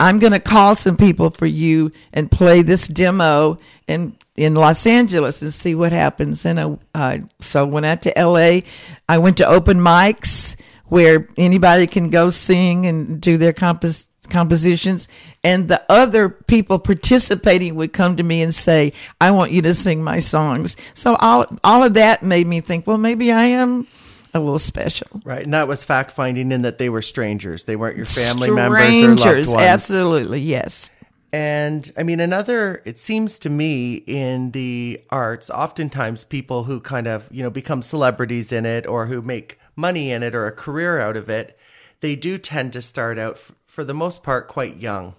I'm 0.00 0.18
going 0.18 0.32
to 0.32 0.40
call 0.40 0.74
some 0.74 0.96
people 0.96 1.30
for 1.30 1.46
you 1.46 1.92
and 2.12 2.30
play 2.30 2.62
this 2.62 2.88
demo 2.88 3.58
in 3.86 4.16
in 4.36 4.54
Los 4.54 4.86
Angeles 4.86 5.42
and 5.42 5.52
see 5.52 5.74
what 5.74 5.92
happens. 5.92 6.44
And 6.44 6.60
I, 6.60 6.78
uh, 6.94 7.18
so 7.40 7.60
I 7.60 7.64
went 7.64 7.86
out 7.86 8.02
to 8.02 8.18
L.A. 8.18 8.64
I 9.08 9.18
went 9.18 9.36
to 9.38 9.46
open 9.46 9.78
mics 9.78 10.56
where 10.86 11.28
anybody 11.36 11.86
can 11.86 12.10
go 12.10 12.30
sing 12.30 12.86
and 12.86 13.20
do 13.20 13.38
their 13.38 13.52
compos- 13.52 14.06
compositions, 14.28 15.08
and 15.42 15.68
the 15.68 15.82
other 15.88 16.28
people 16.28 16.78
participating 16.78 17.74
would 17.76 17.92
come 17.92 18.16
to 18.16 18.22
me 18.22 18.42
and 18.42 18.54
say, 18.54 18.92
"I 19.20 19.30
want 19.30 19.52
you 19.52 19.62
to 19.62 19.74
sing 19.74 20.04
my 20.04 20.18
songs." 20.18 20.76
So 20.94 21.16
all 21.16 21.46
all 21.64 21.82
of 21.82 21.94
that 21.94 22.22
made 22.22 22.46
me 22.46 22.60
think, 22.60 22.86
well, 22.86 22.98
maybe 22.98 23.32
I 23.32 23.44
am 23.44 23.86
a 24.34 24.40
little 24.40 24.58
special. 24.58 25.08
Right, 25.24 25.44
and 25.44 25.54
that 25.54 25.68
was 25.68 25.84
fact 25.84 26.12
finding 26.12 26.52
in 26.52 26.62
that 26.62 26.78
they 26.78 26.88
were 26.88 27.02
strangers. 27.02 27.64
They 27.64 27.76
weren't 27.76 27.96
your 27.96 28.06
family 28.06 28.50
members 28.50 29.24
or 29.24 29.36
loved 29.36 29.48
ones. 29.48 29.62
absolutely, 29.62 30.40
yes. 30.40 30.90
And 31.32 31.90
I 31.96 32.02
mean, 32.02 32.20
another, 32.20 32.82
it 32.84 32.98
seems 32.98 33.38
to 33.38 33.48
me 33.48 33.94
in 34.06 34.50
the 34.50 35.00
arts, 35.08 35.48
oftentimes 35.48 36.24
people 36.24 36.64
who 36.64 36.78
kind 36.78 37.06
of, 37.06 37.26
you 37.30 37.42
know, 37.42 37.50
become 37.50 37.80
celebrities 37.80 38.52
in 38.52 38.66
it 38.66 38.86
or 38.86 39.06
who 39.06 39.22
make 39.22 39.58
money 39.74 40.10
in 40.10 40.22
it 40.22 40.34
or 40.34 40.46
a 40.46 40.52
career 40.52 41.00
out 41.00 41.16
of 41.16 41.30
it, 41.30 41.58
they 42.00 42.16
do 42.16 42.36
tend 42.36 42.74
to 42.74 42.82
start 42.82 43.18
out, 43.18 43.34
f- 43.36 43.52
for 43.64 43.82
the 43.82 43.94
most 43.94 44.22
part, 44.22 44.46
quite 44.48 44.76
young. 44.76 45.14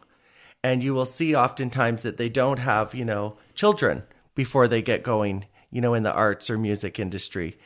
and 0.63 0.82
you 0.82 0.93
will 0.93 1.05
see 1.05 1.36
oftentimes 1.36 2.03
that 2.03 2.17
they 2.17 2.29
don't 2.29 2.60
have, 2.60 2.96
you 2.96 3.03
know, 3.05 3.36
children 3.53 4.03
before 4.34 4.67
they 4.67 4.82
get 4.82 5.03
going, 5.03 5.46
you 5.72 5.82
know, 5.82 5.93
in 5.93 6.03
the 6.03 6.13
arts 6.13 6.50
or 6.50 6.58
music 6.58 7.00
industry. 7.00 7.58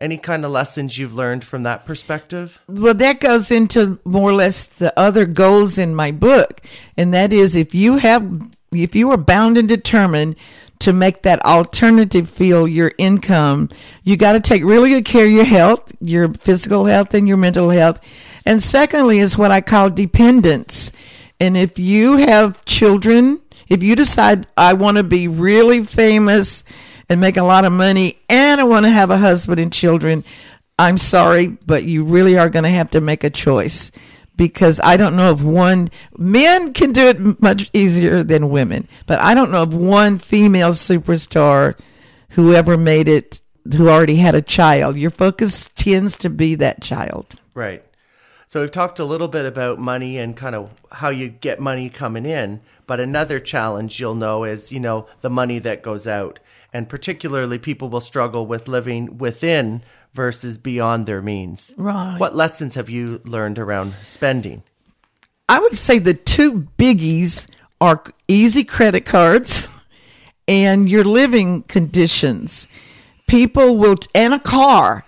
Any 0.00 0.16
kind 0.16 0.46
of 0.46 0.50
lessons 0.50 0.96
you've 0.96 1.14
learned 1.14 1.44
from 1.44 1.62
that 1.64 1.84
perspective? 1.84 2.58
Well, 2.66 2.94
that 2.94 3.20
goes 3.20 3.50
into 3.50 3.98
more 4.04 4.30
or 4.30 4.34
less 4.34 4.64
the 4.64 4.98
other 4.98 5.26
goals 5.26 5.76
in 5.76 5.94
my 5.94 6.10
book. 6.10 6.62
And 6.96 7.12
that 7.12 7.34
is 7.34 7.54
if 7.54 7.74
you 7.74 7.98
have, 7.98 8.42
if 8.72 8.94
you 8.94 9.10
are 9.10 9.18
bound 9.18 9.58
and 9.58 9.68
determined 9.68 10.36
to 10.78 10.94
make 10.94 11.20
that 11.22 11.44
alternative 11.44 12.30
field 12.30 12.70
your 12.70 12.92
income, 12.96 13.68
you 14.02 14.16
got 14.16 14.32
to 14.32 14.40
take 14.40 14.64
really 14.64 14.88
good 14.88 15.04
care 15.04 15.26
of 15.26 15.30
your 15.30 15.44
health, 15.44 15.92
your 16.00 16.32
physical 16.32 16.86
health 16.86 17.12
and 17.12 17.28
your 17.28 17.36
mental 17.36 17.68
health. 17.68 18.00
And 18.46 18.62
secondly 18.62 19.18
is 19.18 19.36
what 19.36 19.50
I 19.50 19.60
call 19.60 19.90
dependence. 19.90 20.90
And 21.38 21.56
if 21.58 21.78
you 21.78 22.16
have 22.16 22.64
children, 22.64 23.42
if 23.68 23.82
you 23.82 23.94
decide 23.94 24.46
I 24.56 24.72
want 24.72 24.96
to 24.96 25.02
be 25.02 25.28
really 25.28 25.84
famous 25.84 26.64
and 27.10 27.20
make 27.20 27.36
a 27.36 27.42
lot 27.42 27.64
of 27.64 27.72
money 27.72 28.16
and 28.28 28.60
I 28.60 28.64
want 28.64 28.86
to 28.86 28.90
have 28.90 29.10
a 29.10 29.18
husband 29.18 29.58
and 29.58 29.72
children, 29.72 30.24
I'm 30.78 30.96
sorry, 30.96 31.48
but 31.48 31.84
you 31.84 32.04
really 32.04 32.38
are 32.38 32.48
going 32.48 32.62
to 32.62 32.70
have 32.70 32.92
to 32.92 33.00
make 33.00 33.24
a 33.24 33.30
choice 33.30 33.90
because 34.36 34.80
I 34.82 34.96
don't 34.96 35.16
know 35.16 35.32
if 35.32 35.42
one 35.42 35.90
men 36.16 36.72
can 36.72 36.92
do 36.92 37.08
it 37.08 37.42
much 37.42 37.68
easier 37.74 38.22
than 38.22 38.48
women, 38.48 38.88
but 39.06 39.20
I 39.20 39.34
don't 39.34 39.50
know 39.50 39.64
if 39.64 39.70
one 39.70 40.18
female 40.18 40.70
superstar 40.70 41.78
who 42.30 42.54
ever 42.54 42.78
made 42.78 43.08
it 43.08 43.40
who 43.76 43.90
already 43.90 44.16
had 44.16 44.36
a 44.36 44.40
child. 44.40 44.96
Your 44.96 45.10
focus 45.10 45.68
tends 45.74 46.16
to 46.18 46.30
be 46.30 46.54
that 46.54 46.80
child. 46.80 47.26
Right. 47.54 47.84
So 48.46 48.60
we've 48.60 48.70
talked 48.70 48.98
a 48.98 49.04
little 49.04 49.28
bit 49.28 49.46
about 49.46 49.78
money 49.78 50.16
and 50.16 50.36
kind 50.36 50.54
of 50.54 50.70
how 50.90 51.10
you 51.10 51.28
get 51.28 51.60
money 51.60 51.90
coming 51.90 52.24
in, 52.24 52.60
but 52.86 52.98
another 52.98 53.40
challenge 53.40 54.00
you'll 54.00 54.14
know 54.14 54.44
is, 54.44 54.72
you 54.72 54.80
know, 54.80 55.06
the 55.20 55.30
money 55.30 55.58
that 55.58 55.82
goes 55.82 56.06
out. 56.06 56.38
And 56.72 56.88
particularly 56.88 57.58
people 57.58 57.88
will 57.88 58.00
struggle 58.00 58.46
with 58.46 58.68
living 58.68 59.18
within 59.18 59.82
versus 60.14 60.58
beyond 60.58 61.06
their 61.06 61.22
means. 61.22 61.72
Right. 61.76 62.16
What 62.18 62.34
lessons 62.34 62.74
have 62.74 62.90
you 62.90 63.20
learned 63.24 63.58
around 63.58 63.94
spending? 64.02 64.62
I 65.48 65.58
would 65.58 65.76
say 65.76 65.98
the 65.98 66.14
two 66.14 66.68
biggies 66.78 67.46
are 67.80 68.04
easy 68.28 68.62
credit 68.62 69.04
cards 69.04 69.66
and 70.46 70.88
your 70.88 71.04
living 71.04 71.62
conditions. 71.64 72.68
People 73.26 73.76
will, 73.76 73.96
and 74.14 74.34
a 74.34 74.38
car. 74.38 75.04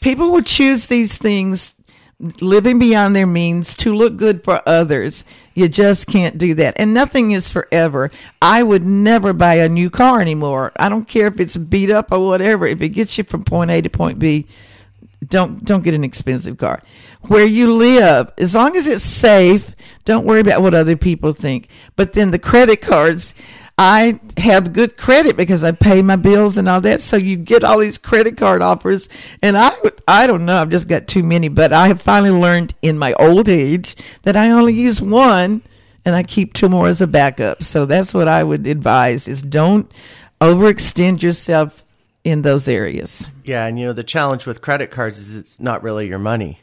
People 0.00 0.30
will 0.30 0.42
choose 0.42 0.86
these 0.86 1.18
things 1.18 1.74
living 2.40 2.78
beyond 2.78 3.14
their 3.14 3.26
means 3.26 3.74
to 3.74 3.94
look 3.94 4.16
good 4.16 4.44
for 4.44 4.62
others. 4.66 5.24
You 5.54 5.68
just 5.68 6.08
can't 6.08 6.36
do 6.36 6.54
that. 6.54 6.74
And 6.76 6.92
nothing 6.92 7.30
is 7.30 7.48
forever. 7.48 8.10
I 8.42 8.62
would 8.62 8.84
never 8.84 9.32
buy 9.32 9.54
a 9.54 9.68
new 9.68 9.88
car 9.88 10.20
anymore. 10.20 10.72
I 10.76 10.88
don't 10.88 11.06
care 11.06 11.28
if 11.28 11.38
it's 11.38 11.56
beat 11.56 11.90
up 11.90 12.10
or 12.10 12.18
whatever. 12.26 12.66
If 12.66 12.82
it 12.82 12.90
gets 12.90 13.16
you 13.16 13.24
from 13.24 13.44
point 13.44 13.70
A 13.70 13.80
to 13.80 13.88
point 13.88 14.18
B, 14.18 14.46
don't 15.28 15.64
don't 15.64 15.84
get 15.84 15.94
an 15.94 16.04
expensive 16.04 16.58
car. 16.58 16.82
Where 17.22 17.46
you 17.46 17.72
live, 17.72 18.32
as 18.36 18.54
long 18.54 18.76
as 18.76 18.86
it's 18.86 19.04
safe, 19.04 19.70
don't 20.04 20.26
worry 20.26 20.40
about 20.40 20.60
what 20.60 20.74
other 20.74 20.96
people 20.96 21.32
think. 21.32 21.68
But 21.96 22.12
then 22.12 22.30
the 22.30 22.38
credit 22.38 22.82
cards, 22.82 23.34
I 23.76 24.20
have 24.36 24.72
good 24.72 24.96
credit 24.96 25.36
because 25.36 25.64
I 25.64 25.72
pay 25.72 26.00
my 26.00 26.14
bills 26.14 26.56
and 26.56 26.68
all 26.68 26.80
that. 26.82 27.00
So 27.00 27.16
you 27.16 27.36
get 27.36 27.64
all 27.64 27.78
these 27.78 27.98
credit 27.98 28.36
card 28.36 28.62
offers, 28.62 29.08
and 29.42 29.56
I 29.56 29.74
I 30.06 30.26
don't 30.26 30.44
know. 30.44 30.60
I've 30.60 30.70
just 30.70 30.86
got 30.86 31.08
too 31.08 31.22
many, 31.22 31.48
but 31.48 31.72
I 31.72 31.88
have 31.88 32.00
finally 32.00 32.30
learned 32.30 32.74
in 32.82 32.98
my 32.98 33.14
old 33.14 33.48
age 33.48 33.96
that 34.22 34.36
I 34.36 34.50
only 34.50 34.74
use 34.74 35.00
one, 35.00 35.62
and 36.04 36.14
I 36.14 36.22
keep 36.22 36.54
two 36.54 36.68
more 36.68 36.86
as 36.86 37.00
a 37.00 37.06
backup. 37.06 37.64
So 37.64 37.84
that's 37.84 38.14
what 38.14 38.28
I 38.28 38.44
would 38.44 38.66
advise: 38.66 39.26
is 39.26 39.42
don't 39.42 39.90
overextend 40.40 41.22
yourself 41.22 41.82
in 42.22 42.42
those 42.42 42.68
areas. 42.68 43.24
Yeah, 43.42 43.66
and 43.66 43.78
you 43.78 43.86
know 43.86 43.92
the 43.92 44.04
challenge 44.04 44.46
with 44.46 44.62
credit 44.62 44.92
cards 44.92 45.18
is 45.18 45.34
it's 45.34 45.58
not 45.58 45.82
really 45.82 46.06
your 46.06 46.20
money. 46.20 46.60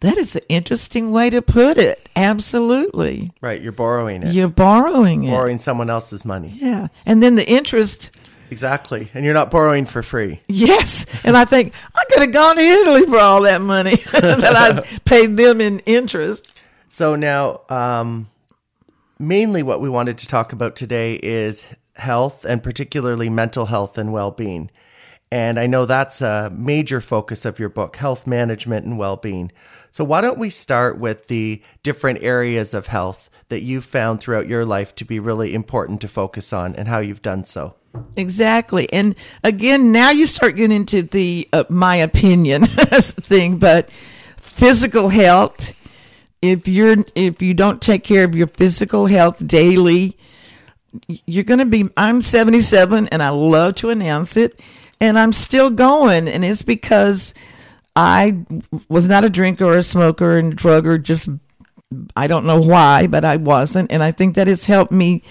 That 0.00 0.16
is 0.18 0.36
an 0.36 0.42
interesting 0.48 1.12
way 1.12 1.30
to 1.30 1.42
put 1.42 1.78
it. 1.78 2.08
Absolutely. 2.16 3.32
Right, 3.40 3.60
you're 3.60 3.72
borrowing 3.72 4.22
it. 4.22 4.32
You're 4.32 4.48
borrowing 4.48 5.24
it. 5.24 5.30
borrowing 5.30 5.58
someone 5.58 5.90
else's 5.90 6.24
money. 6.24 6.56
Yeah. 6.60 6.88
And 7.06 7.22
then 7.22 7.36
the 7.36 7.48
interest. 7.48 8.10
Exactly. 8.50 9.10
And 9.14 9.24
you're 9.24 9.34
not 9.34 9.50
borrowing 9.50 9.86
for 9.86 10.02
free. 10.02 10.40
Yes. 10.48 11.04
And 11.24 11.36
I 11.36 11.44
think 11.44 11.72
I 11.94 12.04
could 12.08 12.20
have 12.20 12.32
gone 12.32 12.56
to 12.56 12.62
Italy 12.62 13.04
for 13.06 13.18
all 13.18 13.42
that 13.42 13.60
money 13.60 13.96
that 14.12 14.56
I 14.56 14.80
paid 15.04 15.36
them 15.36 15.60
in 15.60 15.80
interest. 15.80 16.52
So 16.88 17.14
now, 17.14 17.60
um, 17.68 18.30
mainly 19.18 19.62
what 19.62 19.80
we 19.80 19.88
wanted 19.88 20.18
to 20.18 20.28
talk 20.28 20.52
about 20.52 20.76
today 20.76 21.14
is 21.22 21.64
health 21.96 22.44
and 22.44 22.62
particularly 22.62 23.28
mental 23.28 23.66
health 23.66 23.98
and 23.98 24.12
well 24.12 24.30
being. 24.30 24.70
And 25.30 25.60
I 25.60 25.66
know 25.66 25.84
that's 25.84 26.20
a 26.20 26.50
major 26.54 27.00
focus 27.00 27.44
of 27.44 27.58
your 27.58 27.68
book, 27.68 27.96
health 27.96 28.26
management 28.26 28.86
and 28.86 28.98
well 28.98 29.16
being. 29.16 29.52
So, 29.90 30.04
why 30.04 30.20
don't 30.20 30.38
we 30.38 30.50
start 30.50 30.98
with 30.98 31.28
the 31.28 31.62
different 31.82 32.22
areas 32.22 32.74
of 32.74 32.86
health 32.86 33.30
that 33.48 33.62
you've 33.62 33.84
found 33.84 34.20
throughout 34.20 34.46
your 34.46 34.64
life 34.64 34.94
to 34.96 35.04
be 35.04 35.18
really 35.18 35.54
important 35.54 36.00
to 36.02 36.08
focus 36.08 36.52
on 36.52 36.74
and 36.76 36.88
how 36.88 36.98
you've 36.98 37.22
done 37.22 37.44
so? 37.44 37.74
Exactly. 38.16 38.90
And 38.92 39.14
again, 39.42 39.92
now 39.92 40.10
you 40.10 40.26
start 40.26 40.56
getting 40.56 40.76
into 40.76 41.02
the 41.02 41.48
uh, 41.52 41.64
my 41.68 41.96
opinion 41.96 42.66
thing, 42.66 43.58
but 43.58 43.88
physical 44.36 45.08
health, 45.08 45.74
if 46.42 46.68
you're 46.68 46.96
if 47.14 47.42
you 47.42 47.54
don't 47.54 47.80
take 47.80 48.04
care 48.04 48.24
of 48.24 48.34
your 48.34 48.46
physical 48.46 49.06
health 49.06 49.46
daily, 49.46 50.16
you're 51.26 51.44
going 51.44 51.58
to 51.58 51.66
be 51.66 51.88
I'm 51.96 52.20
77 52.20 53.08
and 53.08 53.22
I 53.22 53.30
love 53.30 53.76
to 53.76 53.90
announce 53.90 54.36
it 54.36 54.58
and 55.00 55.18
I'm 55.18 55.32
still 55.32 55.70
going 55.70 56.28
and 56.28 56.44
it's 56.44 56.62
because 56.62 57.34
I 57.94 58.38
was 58.88 59.08
not 59.08 59.24
a 59.24 59.30
drinker 59.30 59.64
or 59.64 59.76
a 59.76 59.82
smoker 59.82 60.38
and 60.38 60.56
drugger 60.56 61.02
just 61.02 61.28
I 62.16 62.26
don't 62.26 62.46
know 62.46 62.60
why 62.60 63.06
but 63.06 63.24
I 63.24 63.36
wasn't 63.36 63.90
and 63.90 64.02
I 64.02 64.12
think 64.12 64.34
that 64.34 64.46
has 64.46 64.64
helped 64.64 64.92
me 64.92 65.22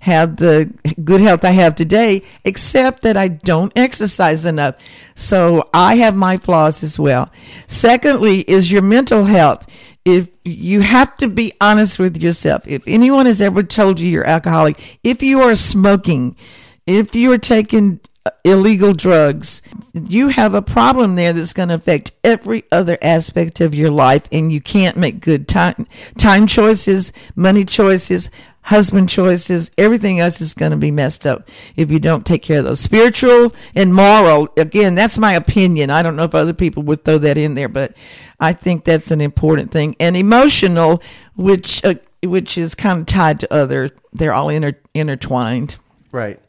have 0.00 0.36
the 0.36 0.70
good 1.02 1.22
health 1.22 1.44
I 1.44 1.50
have 1.52 1.74
today 1.74 2.22
except 2.44 3.02
that 3.02 3.16
I 3.16 3.28
don't 3.28 3.72
exercise 3.74 4.44
enough. 4.44 4.74
So 5.14 5.70
I 5.72 5.96
have 5.96 6.14
my 6.14 6.36
flaws 6.36 6.82
as 6.82 6.98
well. 6.98 7.30
Secondly 7.68 8.40
is 8.40 8.70
your 8.70 8.82
mental 8.82 9.24
health. 9.24 9.66
If 10.04 10.28
you 10.44 10.82
have 10.82 11.16
to 11.16 11.28
be 11.28 11.54
honest 11.60 11.98
with 11.98 12.22
yourself 12.22 12.62
if 12.66 12.82
anyone 12.86 13.24
has 13.24 13.40
ever 13.40 13.62
told 13.62 13.98
you 13.98 14.08
you're 14.08 14.26
alcoholic 14.26 14.98
if 15.02 15.22
you 15.22 15.40
are 15.40 15.54
smoking 15.54 16.36
if 16.86 17.14
you 17.14 17.32
are 17.32 17.38
taking 17.38 18.00
illegal 18.44 18.92
drugs, 18.92 19.62
you 19.92 20.28
have 20.28 20.54
a 20.54 20.62
problem 20.62 21.16
there 21.16 21.32
that's 21.32 21.52
going 21.52 21.68
to 21.68 21.74
affect 21.74 22.12
every 22.22 22.64
other 22.72 22.98
aspect 23.02 23.60
of 23.60 23.74
your 23.74 23.90
life, 23.90 24.24
and 24.32 24.52
you 24.52 24.60
can't 24.60 24.96
make 24.96 25.20
good 25.20 25.48
time 25.48 25.86
time 26.16 26.46
choices, 26.46 27.12
money 27.36 27.64
choices, 27.64 28.30
husband 28.62 29.08
choices. 29.08 29.70
Everything 29.76 30.20
else 30.20 30.40
is 30.40 30.54
going 30.54 30.72
to 30.72 30.76
be 30.76 30.90
messed 30.90 31.26
up 31.26 31.48
if 31.76 31.90
you 31.90 31.98
don't 31.98 32.26
take 32.26 32.42
care 32.42 32.60
of 32.60 32.64
those 32.64 32.80
spiritual 32.80 33.54
and 33.74 33.94
moral. 33.94 34.48
Again, 34.56 34.94
that's 34.94 35.18
my 35.18 35.32
opinion. 35.34 35.90
I 35.90 36.02
don't 36.02 36.16
know 36.16 36.24
if 36.24 36.34
other 36.34 36.54
people 36.54 36.82
would 36.84 37.04
throw 37.04 37.18
that 37.18 37.36
in 37.36 37.54
there, 37.54 37.68
but 37.68 37.94
I 38.40 38.52
think 38.52 38.84
that's 38.84 39.10
an 39.10 39.20
important 39.20 39.70
thing. 39.70 39.96
And 40.00 40.16
emotional, 40.16 41.02
which 41.36 41.84
uh, 41.84 41.94
which 42.22 42.56
is 42.56 42.74
kind 42.74 43.00
of 43.00 43.06
tied 43.06 43.40
to 43.40 43.52
other. 43.52 43.90
They're 44.12 44.32
all 44.32 44.48
inter- 44.48 44.78
intertwined. 44.94 45.76
Right. 46.10 46.40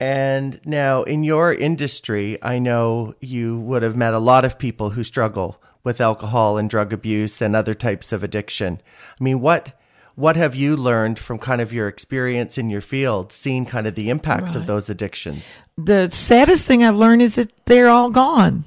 And 0.00 0.60
now, 0.64 1.02
in 1.02 1.24
your 1.24 1.52
industry, 1.52 2.38
I 2.42 2.58
know 2.58 3.14
you 3.20 3.58
would 3.60 3.82
have 3.82 3.96
met 3.96 4.14
a 4.14 4.18
lot 4.18 4.44
of 4.44 4.58
people 4.58 4.90
who 4.90 5.02
struggle 5.02 5.60
with 5.82 6.00
alcohol 6.00 6.56
and 6.56 6.70
drug 6.70 6.92
abuse 6.92 7.40
and 7.40 7.56
other 7.56 7.74
types 7.74 8.12
of 8.12 8.22
addiction. 8.22 8.80
I 9.20 9.24
mean, 9.24 9.40
what 9.40 9.78
what 10.14 10.36
have 10.36 10.56
you 10.56 10.76
learned 10.76 11.16
from 11.18 11.38
kind 11.38 11.60
of 11.60 11.72
your 11.72 11.86
experience 11.86 12.58
in 12.58 12.70
your 12.70 12.80
field, 12.80 13.32
seeing 13.32 13.64
kind 13.64 13.86
of 13.86 13.94
the 13.94 14.10
impacts 14.10 14.54
right. 14.54 14.56
of 14.56 14.66
those 14.66 14.90
addictions? 14.90 15.54
The 15.76 16.10
saddest 16.10 16.66
thing 16.66 16.84
I've 16.84 16.96
learned 16.96 17.22
is 17.22 17.36
that 17.36 17.52
they're 17.66 17.88
all 17.88 18.10
gone. 18.10 18.64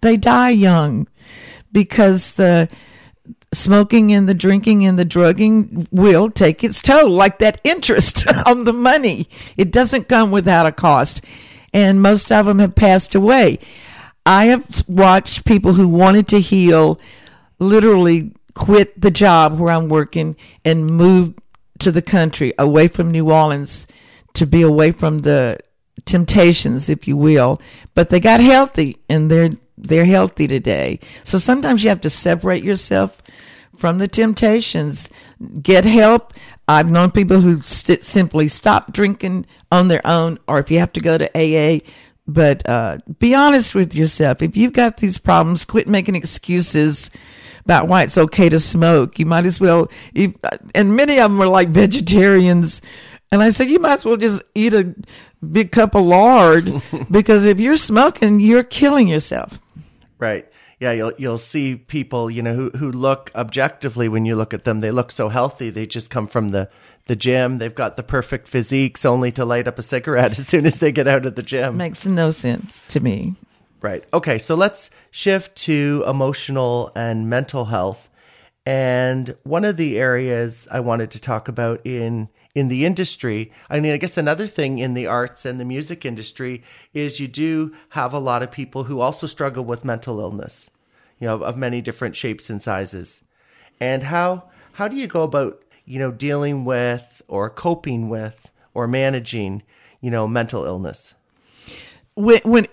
They 0.00 0.16
die 0.16 0.50
young 0.50 1.08
because 1.72 2.34
the 2.34 2.68
smoking 3.52 4.12
and 4.12 4.28
the 4.28 4.34
drinking 4.34 4.84
and 4.86 4.98
the 4.98 5.04
drugging 5.04 5.86
will 5.90 6.30
take 6.30 6.64
its 6.64 6.80
toll, 6.80 7.08
like 7.08 7.38
that 7.38 7.60
interest 7.64 8.26
on 8.46 8.64
the 8.64 8.72
money. 8.72 9.28
It 9.56 9.70
doesn't 9.70 10.08
come 10.08 10.30
without 10.30 10.66
a 10.66 10.72
cost. 10.72 11.22
And 11.74 12.02
most 12.02 12.30
of 12.30 12.46
them 12.46 12.58
have 12.58 12.74
passed 12.74 13.14
away. 13.14 13.58
I 14.26 14.46
have 14.46 14.84
watched 14.88 15.44
people 15.44 15.72
who 15.72 15.88
wanted 15.88 16.28
to 16.28 16.40
heal 16.40 17.00
literally 17.58 18.32
quit 18.54 19.00
the 19.00 19.10
job 19.10 19.58
where 19.58 19.72
I'm 19.72 19.88
working 19.88 20.36
and 20.64 20.86
move 20.86 21.34
to 21.78 21.90
the 21.90 22.02
country 22.02 22.52
away 22.58 22.88
from 22.88 23.10
New 23.10 23.30
Orleans 23.30 23.86
to 24.34 24.46
be 24.46 24.62
away 24.62 24.92
from 24.92 25.18
the 25.18 25.58
temptations, 26.04 26.88
if 26.88 27.08
you 27.08 27.16
will. 27.16 27.60
But 27.94 28.10
they 28.10 28.20
got 28.20 28.40
healthy 28.40 28.98
and 29.08 29.30
they're 29.30 29.50
they're 29.76 30.04
healthy 30.04 30.46
today. 30.46 31.00
So 31.24 31.38
sometimes 31.38 31.82
you 31.82 31.88
have 31.88 32.02
to 32.02 32.10
separate 32.10 32.62
yourself 32.62 33.20
from 33.82 33.98
the 33.98 34.06
temptations. 34.06 35.08
Get 35.60 35.84
help. 35.84 36.34
I've 36.68 36.88
known 36.88 37.10
people 37.10 37.40
who 37.40 37.62
st- 37.62 38.04
simply 38.04 38.46
stop 38.46 38.92
drinking 38.92 39.44
on 39.72 39.88
their 39.88 40.06
own, 40.06 40.38
or 40.46 40.60
if 40.60 40.70
you 40.70 40.78
have 40.78 40.92
to 40.92 41.00
go 41.00 41.18
to 41.18 41.28
AA. 41.34 41.80
But 42.24 42.62
uh, 42.68 42.98
be 43.18 43.34
honest 43.34 43.74
with 43.74 43.92
yourself. 43.96 44.40
If 44.40 44.56
you've 44.56 44.72
got 44.72 44.98
these 44.98 45.18
problems, 45.18 45.64
quit 45.64 45.88
making 45.88 46.14
excuses 46.14 47.10
about 47.64 47.88
why 47.88 48.04
it's 48.04 48.16
okay 48.16 48.48
to 48.50 48.60
smoke. 48.60 49.18
You 49.18 49.26
might 49.26 49.46
as 49.46 49.58
well, 49.58 49.90
you, 50.14 50.32
and 50.76 50.94
many 50.94 51.18
of 51.18 51.32
them 51.32 51.42
are 51.42 51.48
like 51.48 51.70
vegetarians. 51.70 52.82
And 53.32 53.42
I 53.42 53.50
said, 53.50 53.68
you 53.68 53.80
might 53.80 53.94
as 53.94 54.04
well 54.04 54.16
just 54.16 54.44
eat 54.54 54.74
a 54.74 54.94
big 55.44 55.72
cup 55.72 55.96
of 55.96 56.04
lard 56.04 56.72
because 57.10 57.44
if 57.44 57.58
you're 57.58 57.76
smoking, 57.76 58.38
you're 58.38 58.62
killing 58.62 59.08
yourself. 59.08 59.58
Right. 60.20 60.46
Yeah, 60.82 60.90
you'll 60.90 61.12
you'll 61.16 61.38
see 61.38 61.76
people, 61.76 62.28
you 62.28 62.42
know, 62.42 62.56
who 62.56 62.70
who 62.70 62.90
look 62.90 63.30
objectively 63.36 64.08
when 64.08 64.24
you 64.24 64.34
look 64.34 64.52
at 64.52 64.64
them, 64.64 64.80
they 64.80 64.90
look 64.90 65.12
so 65.12 65.28
healthy. 65.28 65.70
They 65.70 65.86
just 65.86 66.10
come 66.10 66.26
from 66.26 66.48
the 66.48 66.68
the 67.06 67.14
gym. 67.14 67.58
They've 67.58 67.72
got 67.72 67.96
the 67.96 68.02
perfect 68.02 68.48
physiques 68.48 69.04
only 69.04 69.30
to 69.30 69.44
light 69.44 69.68
up 69.68 69.78
a 69.78 69.82
cigarette 69.82 70.36
as 70.40 70.48
soon 70.48 70.66
as 70.66 70.78
they 70.78 70.90
get 70.90 71.06
out 71.06 71.24
of 71.24 71.36
the 71.36 71.42
gym. 71.44 71.76
Makes 71.76 72.04
no 72.04 72.32
sense 72.32 72.82
to 72.88 72.98
me. 72.98 73.36
Right. 73.80 74.02
Okay, 74.12 74.38
so 74.38 74.56
let's 74.56 74.90
shift 75.12 75.54
to 75.58 76.02
emotional 76.04 76.90
and 76.96 77.30
mental 77.30 77.66
health. 77.66 78.10
And 78.66 79.36
one 79.44 79.64
of 79.64 79.76
the 79.76 80.00
areas 80.00 80.66
I 80.68 80.80
wanted 80.80 81.12
to 81.12 81.20
talk 81.20 81.46
about 81.46 81.80
in 81.84 82.28
in 82.54 82.68
the 82.68 82.84
industry, 82.84 83.50
I 83.70 83.80
mean, 83.80 83.92
I 83.92 83.96
guess 83.96 84.16
another 84.18 84.46
thing 84.46 84.78
in 84.78 84.94
the 84.94 85.06
arts 85.06 85.46
and 85.46 85.58
the 85.58 85.64
music 85.64 86.04
industry 86.04 86.62
is 86.92 87.18
you 87.18 87.28
do 87.28 87.72
have 87.90 88.12
a 88.12 88.18
lot 88.18 88.42
of 88.42 88.50
people 88.50 88.84
who 88.84 89.00
also 89.00 89.26
struggle 89.26 89.64
with 89.64 89.84
mental 89.84 90.20
illness, 90.20 90.68
you 91.22 91.28
know, 91.28 91.36
of 91.36 91.56
many 91.56 91.80
different 91.80 92.16
shapes 92.16 92.50
and 92.50 92.60
sizes. 92.60 93.20
And 93.78 94.02
how 94.02 94.50
how 94.72 94.88
do 94.88 94.96
you 94.96 95.06
go 95.06 95.22
about, 95.22 95.62
you 95.84 96.00
know, 96.00 96.10
dealing 96.10 96.64
with 96.64 97.22
or 97.28 97.48
coping 97.48 98.08
with 98.08 98.50
or 98.74 98.88
managing, 98.88 99.62
you 100.00 100.10
know, 100.10 100.26
mental 100.26 100.64
illness? 100.64 101.14
When 102.16 102.40
when 102.42 102.66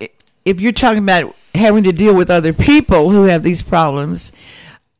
if 0.46 0.60
you're 0.60 0.72
talking 0.72 1.03
about 1.03 1.36
having 1.53 1.84
to 1.84 1.91
deal 1.91 2.15
with 2.15 2.32
other 2.32 2.51
people 2.51 3.12
who 3.12 3.25
have 3.25 3.44
these 3.44 3.62
problems, 3.62 4.32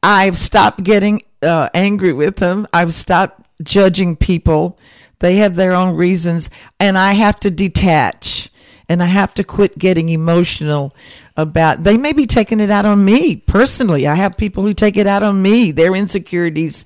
I've 0.04 0.38
stopped 0.38 0.84
getting 0.84 1.24
uh, 1.42 1.70
angry 1.74 2.14
with 2.14 2.36
them. 2.36 2.68
I've 2.72 2.94
stopped 2.94 3.48
judging 3.64 4.16
people. 4.16 4.78
They 5.18 5.38
have 5.38 5.56
their 5.56 5.74
own 5.74 5.96
reasons, 5.96 6.52
and 6.80 7.00
I 7.00 7.14
have 7.14 7.40
to 7.40 7.50
detach 7.50 8.52
and 8.90 9.02
I 9.02 9.06
have 9.06 9.34
to 9.36 9.44
quit 9.44 9.78
getting 9.78 10.10
emotional 10.10 10.94
about 11.38 11.84
they 11.84 11.98
may 11.98 12.12
be 12.12 12.26
taking 12.26 12.60
it 12.60 12.72
out 12.72 12.86
on 12.86 13.06
me 13.06 13.38
personally. 13.38 14.08
I 14.08 14.16
have 14.16 14.36
people 14.36 14.64
who 14.64 14.74
take 14.74 14.98
it 14.98 15.08
out 15.08 15.24
on 15.24 15.42
me, 15.42 15.72
their 15.72 15.96
insecurities, 15.96 16.84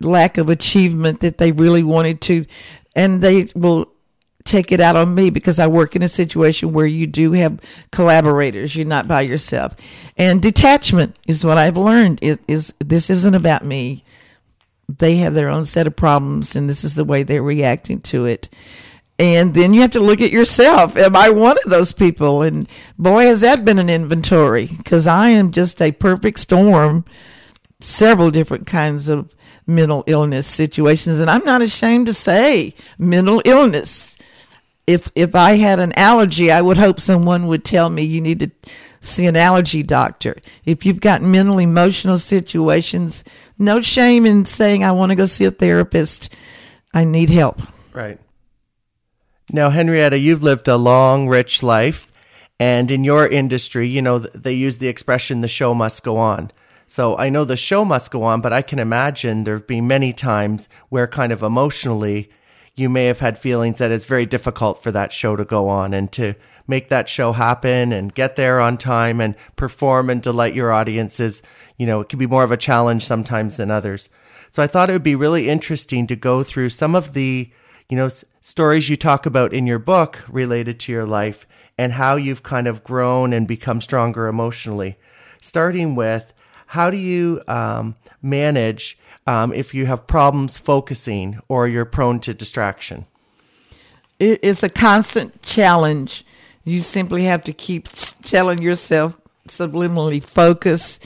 lack 0.00 0.36
of 0.36 0.50
achievement 0.50 1.20
that 1.20 1.38
they 1.38 1.52
really 1.52 1.82
wanted 1.82 2.20
to 2.22 2.44
and 2.94 3.22
they 3.22 3.48
will 3.54 3.90
take 4.44 4.72
it 4.72 4.80
out 4.80 4.96
on 4.96 5.14
me 5.14 5.30
because 5.30 5.58
I 5.58 5.68
work 5.68 5.94
in 5.94 6.02
a 6.02 6.08
situation 6.08 6.72
where 6.72 6.86
you 6.86 7.06
do 7.06 7.32
have 7.32 7.60
collaborators. 7.92 8.74
You're 8.74 8.86
not 8.86 9.06
by 9.06 9.20
yourself. 9.20 9.76
And 10.16 10.42
detachment 10.42 11.16
is 11.26 11.44
what 11.44 11.58
I've 11.58 11.76
learned. 11.76 12.18
It 12.22 12.40
is 12.48 12.72
this 12.80 13.08
isn't 13.08 13.34
about 13.34 13.64
me 13.64 14.04
they 14.98 15.16
have 15.16 15.34
their 15.34 15.48
own 15.48 15.64
set 15.64 15.86
of 15.86 15.96
problems 15.96 16.56
and 16.56 16.68
this 16.68 16.84
is 16.84 16.94
the 16.94 17.04
way 17.04 17.22
they're 17.22 17.42
reacting 17.42 18.00
to 18.00 18.26
it. 18.26 18.48
And 19.20 19.52
then 19.52 19.74
you 19.74 19.82
have 19.82 19.90
to 19.90 20.00
look 20.00 20.22
at 20.22 20.32
yourself. 20.32 20.96
Am 20.96 21.14
I 21.14 21.28
one 21.28 21.58
of 21.62 21.70
those 21.70 21.92
people? 21.92 22.40
And 22.40 22.66
boy, 22.98 23.26
has 23.26 23.42
that 23.42 23.66
been 23.66 23.78
an 23.78 23.90
inventory 23.90 24.64
because 24.64 25.06
I 25.06 25.28
am 25.28 25.52
just 25.52 25.82
a 25.82 25.92
perfect 25.92 26.40
storm, 26.40 27.04
several 27.80 28.30
different 28.30 28.66
kinds 28.66 29.10
of 29.10 29.34
mental 29.66 30.04
illness 30.06 30.46
situations. 30.46 31.18
And 31.18 31.30
I'm 31.30 31.44
not 31.44 31.60
ashamed 31.60 32.06
to 32.06 32.14
say 32.14 32.74
mental 32.96 33.42
illness. 33.44 34.16
If, 34.86 35.10
if 35.14 35.34
I 35.34 35.58
had 35.58 35.80
an 35.80 35.92
allergy, 35.98 36.50
I 36.50 36.62
would 36.62 36.78
hope 36.78 36.98
someone 36.98 37.46
would 37.46 37.62
tell 37.62 37.90
me 37.90 38.02
you 38.02 38.22
need 38.22 38.38
to 38.40 38.50
see 39.02 39.26
an 39.26 39.36
allergy 39.36 39.82
doctor. 39.82 40.36
If 40.64 40.86
you've 40.86 40.98
got 40.98 41.20
mental, 41.20 41.58
emotional 41.58 42.18
situations, 42.18 43.22
no 43.58 43.82
shame 43.82 44.24
in 44.24 44.46
saying, 44.46 44.82
I 44.82 44.92
want 44.92 45.10
to 45.10 45.16
go 45.16 45.26
see 45.26 45.44
a 45.44 45.50
therapist. 45.50 46.30
I 46.94 47.04
need 47.04 47.28
help. 47.28 47.60
Right. 47.92 48.18
Now, 49.52 49.70
Henrietta, 49.70 50.16
you've 50.18 50.44
lived 50.44 50.68
a 50.68 50.76
long, 50.76 51.26
rich 51.26 51.62
life. 51.62 52.06
And 52.60 52.90
in 52.90 53.04
your 53.04 53.26
industry, 53.26 53.88
you 53.88 54.02
know, 54.02 54.18
they 54.18 54.52
use 54.52 54.76
the 54.76 54.88
expression, 54.88 55.40
the 55.40 55.48
show 55.48 55.74
must 55.74 56.02
go 56.02 56.18
on. 56.18 56.50
So 56.86 57.16
I 57.16 57.30
know 57.30 57.44
the 57.44 57.56
show 57.56 57.84
must 57.84 58.10
go 58.10 58.22
on, 58.22 58.40
but 58.40 58.52
I 58.52 58.62
can 58.62 58.78
imagine 58.78 59.44
there 59.44 59.56
have 59.56 59.66
been 59.66 59.88
many 59.88 60.12
times 60.12 60.68
where 60.88 61.06
kind 61.06 61.32
of 61.32 61.42
emotionally 61.42 62.30
you 62.74 62.88
may 62.88 63.06
have 63.06 63.20
had 63.20 63.38
feelings 63.38 63.78
that 63.78 63.90
it's 63.90 64.04
very 64.04 64.26
difficult 64.26 64.82
for 64.82 64.92
that 64.92 65.12
show 65.12 65.36
to 65.36 65.44
go 65.44 65.68
on 65.68 65.94
and 65.94 66.12
to 66.12 66.34
make 66.66 66.88
that 66.88 67.08
show 67.08 67.32
happen 67.32 67.92
and 67.92 68.14
get 68.14 68.36
there 68.36 68.60
on 68.60 68.76
time 68.78 69.20
and 69.20 69.34
perform 69.56 70.10
and 70.10 70.22
delight 70.22 70.54
your 70.54 70.72
audiences. 70.72 71.42
You 71.76 71.86
know, 71.86 72.00
it 72.00 72.08
can 72.08 72.18
be 72.18 72.26
more 72.26 72.44
of 72.44 72.52
a 72.52 72.56
challenge 72.56 73.04
sometimes 73.04 73.56
than 73.56 73.70
others. 73.70 74.10
So 74.50 74.62
I 74.62 74.66
thought 74.66 74.90
it 74.90 74.92
would 74.92 75.02
be 75.02 75.16
really 75.16 75.48
interesting 75.48 76.06
to 76.08 76.16
go 76.16 76.42
through 76.42 76.70
some 76.70 76.94
of 76.94 77.14
the, 77.14 77.50
you 77.88 77.96
know, 77.96 78.10
stories 78.40 78.88
you 78.88 78.96
talk 78.96 79.26
about 79.26 79.52
in 79.52 79.66
your 79.66 79.78
book 79.78 80.22
related 80.28 80.80
to 80.80 80.92
your 80.92 81.06
life 81.06 81.46
and 81.78 81.92
how 81.92 82.16
you've 82.16 82.42
kind 82.42 82.66
of 82.66 82.84
grown 82.84 83.32
and 83.32 83.48
become 83.48 83.80
stronger 83.80 84.26
emotionally. 84.28 84.96
Starting 85.40 85.94
with 85.94 86.32
how 86.66 86.90
do 86.90 86.96
you 86.96 87.42
um, 87.48 87.96
manage 88.22 88.98
um, 89.26 89.52
if 89.52 89.74
you 89.74 89.86
have 89.86 90.06
problems 90.06 90.58
focusing 90.58 91.40
or 91.48 91.66
you're 91.66 91.84
prone 91.84 92.20
to 92.20 92.34
distraction? 92.34 93.06
It's 94.18 94.62
a 94.62 94.68
constant 94.68 95.42
challenge 95.42 96.26
you 96.64 96.82
simply 96.82 97.24
have 97.24 97.42
to 97.44 97.52
keep 97.52 97.88
telling 98.22 98.60
yourself 98.60 99.16
subliminally 99.48 100.22
focus. 100.22 101.00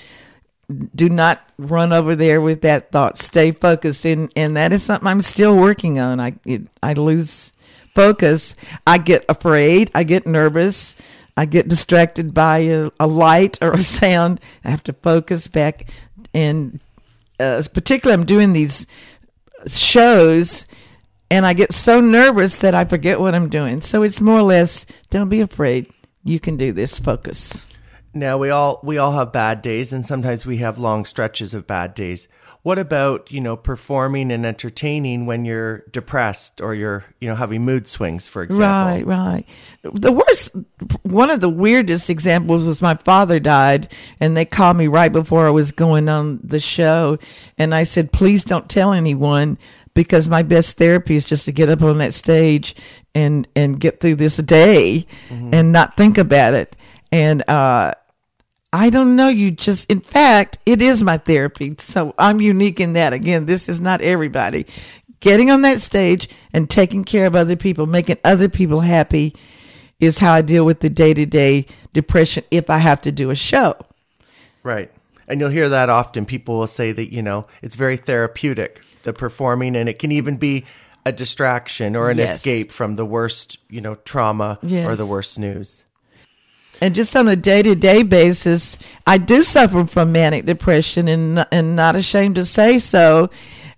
Do 0.94 1.08
not 1.08 1.42
run 1.58 1.92
over 1.92 2.16
there 2.16 2.40
with 2.40 2.62
that 2.62 2.90
thought. 2.90 3.18
Stay 3.18 3.52
focused, 3.52 4.04
and 4.04 4.30
and 4.34 4.56
that 4.56 4.72
is 4.72 4.82
something 4.82 5.06
I'm 5.06 5.20
still 5.20 5.56
working 5.56 5.98
on. 5.98 6.20
I 6.20 6.34
it, 6.44 6.62
I 6.82 6.94
lose 6.94 7.52
focus. 7.94 8.54
I 8.86 8.98
get 8.98 9.24
afraid. 9.28 9.90
I 9.94 10.04
get 10.04 10.26
nervous. 10.26 10.94
I 11.36 11.46
get 11.46 11.68
distracted 11.68 12.32
by 12.32 12.58
a, 12.58 12.90
a 12.98 13.06
light 13.06 13.58
or 13.60 13.72
a 13.72 13.78
sound. 13.82 14.40
I 14.64 14.70
have 14.70 14.84
to 14.84 14.92
focus 14.92 15.48
back, 15.48 15.88
and 16.32 16.80
uh, 17.38 17.62
particularly 17.72 18.20
I'm 18.20 18.26
doing 18.26 18.52
these 18.52 18.86
shows 19.66 20.66
and 21.30 21.46
I 21.46 21.52
get 21.52 21.72
so 21.72 22.00
nervous 22.00 22.56
that 22.58 22.74
I 22.74 22.84
forget 22.84 23.18
what 23.18 23.34
I'm 23.34 23.48
doing. 23.48 23.80
So 23.80 24.02
it's 24.02 24.20
more 24.20 24.38
or 24.38 24.42
less 24.42 24.86
don't 25.10 25.28
be 25.28 25.40
afraid. 25.40 25.90
You 26.22 26.38
can 26.38 26.56
do 26.56 26.72
this. 26.72 26.98
Focus. 26.98 27.64
Now 28.14 28.38
we 28.38 28.50
all 28.50 28.80
we 28.82 28.98
all 28.98 29.12
have 29.12 29.32
bad 29.32 29.62
days 29.62 29.92
and 29.92 30.06
sometimes 30.06 30.46
we 30.46 30.58
have 30.58 30.78
long 30.78 31.04
stretches 31.04 31.54
of 31.54 31.66
bad 31.66 31.94
days. 31.94 32.28
What 32.64 32.78
about, 32.78 33.30
you 33.30 33.42
know, 33.42 33.58
performing 33.58 34.32
and 34.32 34.46
entertaining 34.46 35.26
when 35.26 35.44
you're 35.44 35.80
depressed 35.92 36.62
or 36.62 36.74
you're, 36.74 37.04
you 37.20 37.28
know, 37.28 37.34
having 37.34 37.62
mood 37.62 37.86
swings, 37.86 38.26
for 38.26 38.42
example? 38.42 38.66
Right, 38.66 39.06
right. 39.06 39.44
The 39.82 40.12
worst, 40.12 40.50
one 41.02 41.28
of 41.28 41.40
the 41.40 41.50
weirdest 41.50 42.08
examples 42.08 42.64
was 42.64 42.80
my 42.80 42.94
father 42.94 43.38
died, 43.38 43.92
and 44.18 44.34
they 44.34 44.46
called 44.46 44.78
me 44.78 44.86
right 44.86 45.12
before 45.12 45.46
I 45.46 45.50
was 45.50 45.72
going 45.72 46.08
on 46.08 46.40
the 46.42 46.58
show, 46.58 47.18
and 47.58 47.74
I 47.74 47.82
said, 47.82 48.12
please 48.12 48.44
don't 48.44 48.66
tell 48.66 48.94
anyone 48.94 49.58
because 49.92 50.26
my 50.26 50.42
best 50.42 50.78
therapy 50.78 51.16
is 51.16 51.26
just 51.26 51.44
to 51.44 51.52
get 51.52 51.68
up 51.68 51.82
on 51.82 51.98
that 51.98 52.14
stage 52.14 52.74
and 53.14 53.46
and 53.54 53.78
get 53.78 54.00
through 54.00 54.16
this 54.16 54.38
day 54.38 55.06
mm-hmm. 55.28 55.52
and 55.52 55.70
not 55.70 55.96
think 55.96 56.18
about 56.18 56.52
it 56.52 56.74
and 57.12 57.48
uh 57.48 57.94
I 58.74 58.90
don't 58.90 59.14
know. 59.14 59.28
You 59.28 59.52
just, 59.52 59.88
in 59.88 60.00
fact, 60.00 60.58
it 60.66 60.82
is 60.82 61.04
my 61.04 61.16
therapy. 61.16 61.76
So 61.78 62.12
I'm 62.18 62.40
unique 62.40 62.80
in 62.80 62.94
that. 62.94 63.12
Again, 63.12 63.46
this 63.46 63.68
is 63.68 63.80
not 63.80 64.00
everybody. 64.00 64.66
Getting 65.20 65.48
on 65.52 65.62
that 65.62 65.80
stage 65.80 66.28
and 66.52 66.68
taking 66.68 67.04
care 67.04 67.26
of 67.26 67.36
other 67.36 67.54
people, 67.54 67.86
making 67.86 68.16
other 68.24 68.48
people 68.48 68.80
happy 68.80 69.32
is 70.00 70.18
how 70.18 70.32
I 70.32 70.42
deal 70.42 70.64
with 70.64 70.80
the 70.80 70.90
day 70.90 71.14
to 71.14 71.24
day 71.24 71.66
depression 71.92 72.42
if 72.50 72.68
I 72.68 72.78
have 72.78 73.00
to 73.02 73.12
do 73.12 73.30
a 73.30 73.36
show. 73.36 73.76
Right. 74.64 74.90
And 75.28 75.38
you'll 75.38 75.50
hear 75.50 75.68
that 75.68 75.88
often. 75.88 76.26
People 76.26 76.58
will 76.58 76.66
say 76.66 76.90
that, 76.90 77.12
you 77.12 77.22
know, 77.22 77.46
it's 77.62 77.76
very 77.76 77.96
therapeutic, 77.96 78.80
the 79.04 79.12
performing, 79.12 79.76
and 79.76 79.88
it 79.88 80.00
can 80.00 80.10
even 80.10 80.36
be 80.36 80.64
a 81.06 81.12
distraction 81.12 81.94
or 81.94 82.10
an 82.10 82.18
yes. 82.18 82.38
escape 82.38 82.72
from 82.72 82.96
the 82.96 83.06
worst, 83.06 83.56
you 83.70 83.80
know, 83.80 83.94
trauma 83.94 84.58
yes. 84.62 84.84
or 84.84 84.96
the 84.96 85.06
worst 85.06 85.38
news. 85.38 85.84
And 86.80 86.94
just 86.94 87.14
on 87.16 87.28
a 87.28 87.36
day 87.36 87.62
to 87.62 87.74
day 87.74 88.02
basis, 88.02 88.76
I 89.06 89.18
do 89.18 89.42
suffer 89.42 89.84
from 89.84 90.12
manic 90.12 90.44
depression 90.44 91.08
and, 91.08 91.46
and 91.50 91.76
not 91.76 91.96
ashamed 91.96 92.34
to 92.36 92.44
say 92.44 92.78
so. 92.78 93.30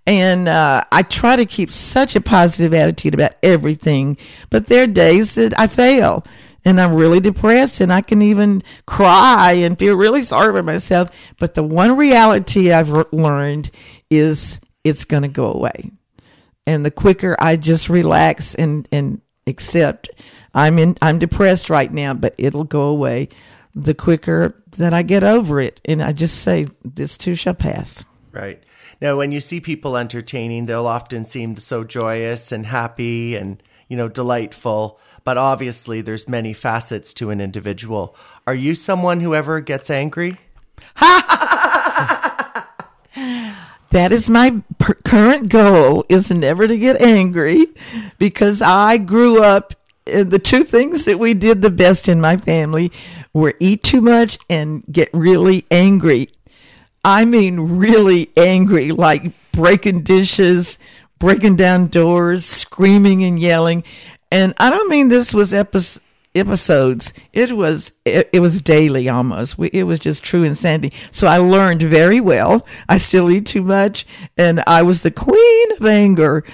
And 0.07 0.49
uh, 0.49 0.85
I 0.93 1.03
try 1.03 1.37
to 1.37 1.47
keep 1.47 1.71
such 1.73 2.15
a 2.15 2.21
positive 2.21 2.73
attitude 2.73 3.15
about 3.15 3.35
everything. 3.43 4.17
But 4.51 4.67
there 4.67 4.85
are 4.85 4.89
days 4.89 5.35
that 5.35 5.59
I 5.59 5.67
fail 5.67 6.25
and 6.65 6.81
I'm 6.81 6.95
really 6.95 7.21
depressed 7.21 7.81
and 7.81 7.93
I 7.93 8.01
can 8.01 8.23
even 8.23 8.63
cry 8.87 9.53
and 9.53 9.79
feel 9.79 9.97
really 9.97 10.23
sorry 10.23 10.53
for 10.53 10.63
myself. 10.63 11.11
But 11.39 11.55
the 11.55 11.63
one 11.63 11.97
reality 11.97 12.73
I've 12.73 12.93
r- 12.93 13.07
learned 13.13 13.71
is 14.11 14.61
it's 14.83 15.05
going 15.05 15.23
to 15.23 15.29
go 15.29 15.53
away. 15.53 15.93
And 16.67 16.85
the 16.85 16.91
quicker 16.91 17.37
I 17.39 17.57
just 17.57 17.89
relax 17.89 18.55
and, 18.57 18.89
and 18.91 19.21
accept 19.47 20.09
I'm 20.57 20.79
in, 20.79 20.97
I'm 21.03 21.19
depressed 21.19 21.69
right 21.69 21.93
now, 21.93 22.15
but 22.15 22.35
it'll 22.39 22.65
go 22.65 22.85
away 22.85 23.29
the 23.75 23.93
quicker 23.93 24.57
that 24.79 24.95
I 24.95 25.03
get 25.03 25.23
over 25.23 25.61
it. 25.61 25.83
And 25.85 26.03
I 26.03 26.13
just 26.13 26.39
say, 26.39 26.67
this 26.83 27.19
too 27.19 27.35
shall 27.35 27.55
pass. 27.55 28.05
Right. 28.33 28.63
Now, 29.01 29.17
when 29.17 29.33
you 29.33 29.43
see 29.43 29.61
people 29.61 29.99
entertaining, 29.99 30.65
they'll 30.65 30.87
often 30.87 31.27
seem 31.27 31.57
so 31.57 31.85
joyous 31.85 32.51
and 32.53 32.65
happy 32.65 33.37
and, 33.37 33.63
you 33.89 33.99
know, 33.99 34.09
delightful. 34.09 34.99
But 35.25 35.37
obviously, 35.37 36.01
there's 36.01 36.27
many 36.27 36.55
facets 36.55 37.13
to 37.15 37.29
an 37.29 37.41
individual. 37.43 38.17
Are 38.47 38.55
you 38.55 38.75
someone 38.75 39.21
who 39.21 39.35
ever 39.35 39.61
gets 39.61 39.91
angry? 39.91 40.39
that 41.01 42.69
is 43.93 44.31
my 44.31 44.63
per- 44.79 44.95
current 45.05 45.51
goal 45.51 46.07
is 46.09 46.31
never 46.31 46.67
to 46.67 46.79
get 46.79 46.99
angry 47.03 47.67
because 48.19 48.63
I 48.63 48.97
grew 48.97 49.43
up 49.43 49.75
Uh, 50.13 50.25
the 50.25 50.39
two 50.39 50.63
things 50.63 51.05
that 51.05 51.19
we 51.19 51.35
did 51.35 51.63
the 51.63 51.71
best 51.71 52.09
in 52.09 52.21
my 52.21 52.37
family 52.37 52.93
were 53.33 53.55
eat 53.61 53.83
too 53.83 54.01
much 54.01 54.39
and 54.49 54.85
get 54.91 55.09
really 55.13 55.67
angry. 55.71 56.29
I 57.05 57.25
mean, 57.25 57.79
really 57.79 58.31
angry, 58.37 58.91
like 58.91 59.33
breaking 59.53 60.03
dishes, 60.03 60.79
breaking 61.19 61.57
down 61.57 61.89
doors, 61.89 62.45
screaming 62.45 63.23
and 63.25 63.39
yelling. 63.39 63.85
And 64.31 64.55
I 64.59 64.71
don't 64.71 64.91
mean 64.91 65.09
this 65.09 65.33
was 65.33 65.55
episode 65.55 66.03
episodes. 66.37 67.13
It 67.33 67.53
was 67.53 67.93
it, 68.05 68.29
it 68.33 68.41
was 68.41 68.61
daily 68.63 69.09
almost. 69.09 69.59
We, 69.59 69.69
it 69.69 69.85
was 69.85 69.99
just 69.99 70.23
true 70.23 70.43
insanity. 70.43 70.93
So 71.11 71.27
i 71.27 71.39
learned 71.39 71.83
very 71.83 72.21
well. 72.21 72.67
I 72.89 72.99
still 72.99 73.31
eat 73.31 73.47
too 73.47 73.63
much. 73.63 74.07
And 74.37 74.63
i 74.67 74.83
was 74.83 75.03
the 75.03 75.11
queen 75.11 75.73
of 75.73 75.85
anger. 75.85 76.45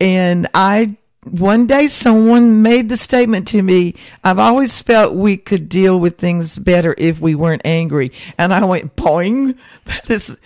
And 0.00 0.48
i 0.54 0.96
one 1.24 1.66
day 1.66 1.88
someone 1.88 2.62
made 2.62 2.88
the 2.88 2.96
statement 2.96 3.48
to 3.48 3.62
me 3.62 3.94
i've 4.22 4.38
always 4.38 4.80
felt 4.82 5.14
we 5.14 5.36
could 5.36 5.68
deal 5.68 5.98
with 5.98 6.18
things 6.18 6.58
better 6.58 6.94
if 6.98 7.20
we 7.20 7.34
weren't 7.34 7.62
angry. 7.64 8.10
And 8.38 8.52
i 8.52 8.64
went 8.64 8.96
boing. 8.96 9.56
That 9.84 10.10
is 10.10 10.36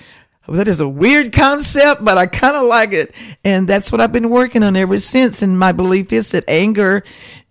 that 0.48 0.66
is 0.66 0.80
a 0.80 0.88
weird 0.88 1.32
concept 1.32 2.04
but 2.04 2.16
i 2.16 2.26
kind 2.26 2.56
of 2.56 2.66
like 2.66 2.92
it. 2.92 3.14
And 3.44 3.68
that's 3.68 3.90
what 3.90 4.00
i've 4.00 4.12
been 4.12 4.30
working 4.30 4.62
on 4.62 4.76
ever 4.76 4.98
since. 4.98 5.42
And 5.42 5.58
my 5.58 5.72
belief 5.72 6.12
is 6.12 6.30
that 6.30 6.44
anger 6.48 7.04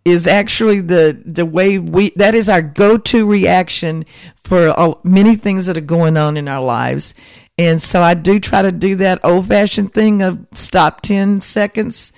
is 0.06 0.26
actually 0.26 0.80
the 0.80 1.22
the 1.26 1.46
way 1.46 1.78
we 1.78 2.12
that 2.12 2.34
is 2.34 2.48
our 2.48 2.62
go-to 2.62 3.26
reaction 3.26 4.06
for 4.44 4.70
uh, 4.80 4.94
many 5.04 5.36
things 5.36 5.66
that 5.66 5.78
are 5.78 5.82
going 5.82 6.16
on 6.16 6.38
in 6.38 6.48
our 6.48 6.64
lives. 6.64 7.14
And 7.58 7.82
so 7.82 8.02
i 8.02 8.14
do 8.14 8.40
try 8.40 8.62
to 8.62 8.72
do 8.72 8.96
that 8.96 9.20
old-fashioned 9.24 9.94
thing 9.94 10.22
of 10.22 10.46
stop 10.54 11.02
10 11.02 11.42
seconds 11.42 12.14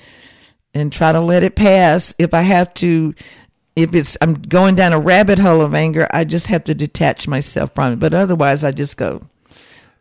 and 0.73 0.91
try 0.91 1.11
to 1.11 1.19
let 1.19 1.43
it 1.43 1.55
pass. 1.55 2.13
If 2.17 2.33
I 2.33 2.41
have 2.41 2.73
to, 2.75 3.13
if 3.75 3.93
it's 3.93 4.17
I'm 4.21 4.33
going 4.33 4.75
down 4.75 4.93
a 4.93 4.99
rabbit 4.99 5.39
hole 5.39 5.61
of 5.61 5.73
anger, 5.73 6.07
I 6.11 6.23
just 6.23 6.47
have 6.47 6.63
to 6.65 6.73
detach 6.75 7.27
myself 7.27 7.73
from 7.73 7.93
it. 7.93 7.99
But 7.99 8.13
otherwise, 8.13 8.63
I 8.63 8.71
just 8.71 8.97
go. 8.97 9.23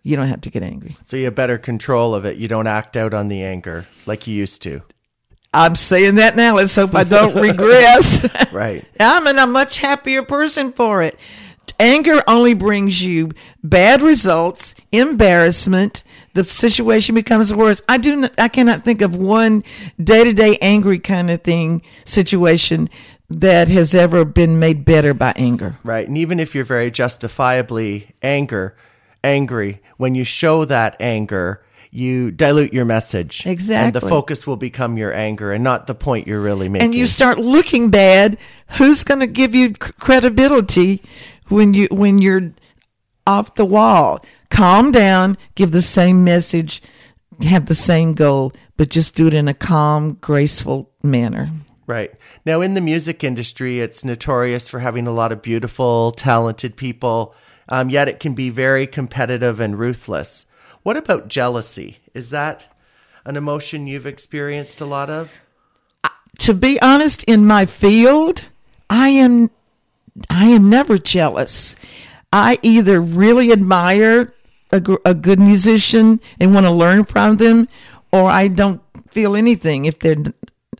You 0.02 0.16
don't 0.16 0.28
have 0.28 0.40
to 0.42 0.50
get 0.50 0.62
angry. 0.62 0.96
So 1.04 1.16
you 1.16 1.26
have 1.26 1.34
better 1.34 1.58
control 1.58 2.14
of 2.14 2.24
it. 2.24 2.36
You 2.38 2.48
don't 2.48 2.66
act 2.66 2.96
out 2.96 3.12
on 3.12 3.28
the 3.28 3.42
anger 3.44 3.86
like 4.06 4.26
you 4.26 4.34
used 4.34 4.62
to. 4.62 4.82
I'm 5.52 5.76
saying 5.76 6.14
that 6.16 6.36
now. 6.36 6.54
Let's 6.56 6.74
hope 6.74 6.94
I 6.94 7.04
don't 7.04 7.34
regress. 7.42 8.24
right. 8.52 8.84
I'm 9.00 9.26
in 9.26 9.38
a 9.38 9.46
much 9.46 9.78
happier 9.78 10.22
person 10.22 10.72
for 10.72 11.02
it. 11.02 11.18
Anger 11.78 12.22
only 12.26 12.54
brings 12.54 13.02
you 13.02 13.30
bad 13.62 14.02
results, 14.02 14.74
embarrassment, 14.92 16.02
the 16.38 16.44
situation 16.44 17.16
becomes 17.16 17.52
worse. 17.52 17.82
I 17.88 17.98
do. 17.98 18.14
Not, 18.14 18.32
I 18.38 18.46
cannot 18.46 18.84
think 18.84 19.02
of 19.02 19.16
one 19.16 19.64
day 20.02 20.22
to 20.22 20.32
day 20.32 20.56
angry 20.60 21.00
kind 21.00 21.30
of 21.30 21.42
thing 21.42 21.82
situation 22.04 22.88
that 23.28 23.66
has 23.68 23.92
ever 23.92 24.24
been 24.24 24.60
made 24.60 24.84
better 24.84 25.12
by 25.12 25.32
anger. 25.34 25.76
Right, 25.82 26.06
and 26.06 26.16
even 26.16 26.38
if 26.38 26.54
you're 26.54 26.64
very 26.64 26.92
justifiably 26.92 28.14
anger, 28.22 28.76
angry, 29.24 29.82
when 29.96 30.14
you 30.14 30.22
show 30.22 30.64
that 30.64 30.96
anger, 31.00 31.60
you 31.90 32.30
dilute 32.30 32.72
your 32.72 32.84
message. 32.84 33.44
Exactly. 33.44 33.86
And 33.86 33.94
the 33.94 34.00
focus 34.00 34.46
will 34.46 34.56
become 34.56 34.96
your 34.96 35.12
anger 35.12 35.52
and 35.52 35.64
not 35.64 35.88
the 35.88 35.94
point 35.94 36.28
you're 36.28 36.40
really 36.40 36.68
making. 36.68 36.84
And 36.84 36.94
you 36.94 37.08
start 37.08 37.38
looking 37.38 37.90
bad. 37.90 38.38
Who's 38.78 39.02
going 39.02 39.20
to 39.20 39.26
give 39.26 39.56
you 39.56 39.74
credibility 39.74 41.02
when 41.48 41.74
you 41.74 41.88
when 41.90 42.20
you're 42.20 42.52
off 43.26 43.56
the 43.56 43.64
wall? 43.64 44.24
Calm 44.50 44.92
down, 44.92 45.36
give 45.54 45.72
the 45.72 45.82
same 45.82 46.24
message, 46.24 46.82
have 47.42 47.66
the 47.66 47.74
same 47.74 48.14
goal, 48.14 48.52
but 48.76 48.88
just 48.88 49.14
do 49.14 49.26
it 49.26 49.34
in 49.34 49.48
a 49.48 49.54
calm, 49.54 50.18
graceful 50.20 50.90
manner. 51.02 51.50
Right. 51.86 52.12
Now, 52.44 52.60
in 52.60 52.74
the 52.74 52.80
music 52.80 53.24
industry, 53.24 53.80
it's 53.80 54.04
notorious 54.04 54.68
for 54.68 54.80
having 54.80 55.06
a 55.06 55.12
lot 55.12 55.32
of 55.32 55.40
beautiful, 55.40 56.12
talented 56.12 56.76
people, 56.76 57.34
um, 57.68 57.88
yet 57.88 58.08
it 58.08 58.20
can 58.20 58.34
be 58.34 58.50
very 58.50 58.86
competitive 58.86 59.58
and 59.58 59.78
ruthless. 59.78 60.44
What 60.82 60.96
about 60.96 61.28
jealousy? 61.28 61.98
Is 62.14 62.30
that 62.30 62.74
an 63.24 63.36
emotion 63.36 63.86
you've 63.86 64.06
experienced 64.06 64.80
a 64.80 64.86
lot 64.86 65.10
of? 65.10 65.30
Uh, 66.04 66.08
to 66.38 66.54
be 66.54 66.80
honest, 66.80 67.24
in 67.24 67.46
my 67.46 67.66
field, 67.66 68.44
I 68.90 69.10
am 69.10 69.50
I 70.28 70.46
am 70.46 70.68
never 70.68 70.98
jealous. 70.98 71.76
I 72.32 72.58
either 72.62 73.00
really 73.00 73.52
admire 73.52 74.32
a, 74.70 74.82
a 75.04 75.14
good 75.14 75.38
musician 75.38 76.20
and 76.40 76.54
want 76.54 76.66
to 76.66 76.70
learn 76.70 77.04
from 77.04 77.36
them, 77.36 77.68
or 78.12 78.30
I 78.30 78.48
don't 78.48 78.80
feel 79.10 79.36
anything 79.36 79.84
if 79.84 79.98
they're 79.98 80.16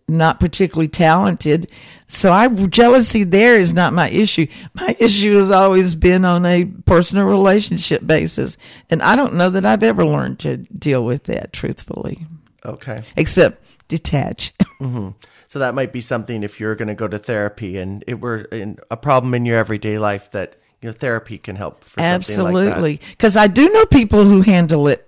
not 0.09 0.41
particularly 0.41 0.89
talented. 0.89 1.71
So 2.09 2.33
I 2.33 2.49
jealousy 2.49 3.25
there 3.25 3.57
is 3.59 3.75
not 3.75 3.93
my 3.93 4.09
issue. 4.09 4.47
My 4.75 4.97
issue 4.99 5.37
has 5.37 5.51
always 5.51 5.95
been 5.95 6.25
on 6.25 6.47
a 6.47 6.65
personal 6.65 7.27
relationship 7.27 8.07
basis, 8.07 8.57
and 8.91 9.03
I 9.03 9.15
don't 9.15 9.35
know 9.35 9.51
that 9.51 9.67
I've 9.67 9.83
ever 9.83 10.05
learned 10.05 10.39
to 10.41 10.57
deal 10.57 11.05
with 11.05 11.25
that 11.25 11.53
truthfully. 11.53 12.27
Okay. 12.65 13.05
Except 13.17 13.63
detach. 13.89 14.53
Mm-hmm. 14.79 15.09
So 15.49 15.59
that 15.59 15.75
might 15.75 15.93
be 15.93 16.01
something 16.01 16.45
if 16.45 16.61
you're 16.61 16.77
going 16.77 16.87
to 16.87 16.95
go 16.95 17.09
to 17.09 17.19
therapy 17.19 17.79
and 17.79 18.05
it 18.07 18.21
were 18.21 18.43
in 18.43 18.79
a 18.93 18.97
problem 18.97 19.35
in 19.35 19.45
your 19.45 19.59
everyday 19.59 19.99
life 19.99 20.31
that 20.31 20.55
you 20.83 20.89
know 20.89 20.93
therapy 20.93 21.39
can 21.39 21.57
help 21.57 21.85
for 21.85 22.01
absolutely. 22.01 23.01
Because 23.11 23.37
like 23.37 23.51
i 23.51 23.53
do 23.53 23.69
know 23.73 23.87
people 23.87 24.25
who 24.25 24.43
handle 24.43 24.89
it 24.89 25.05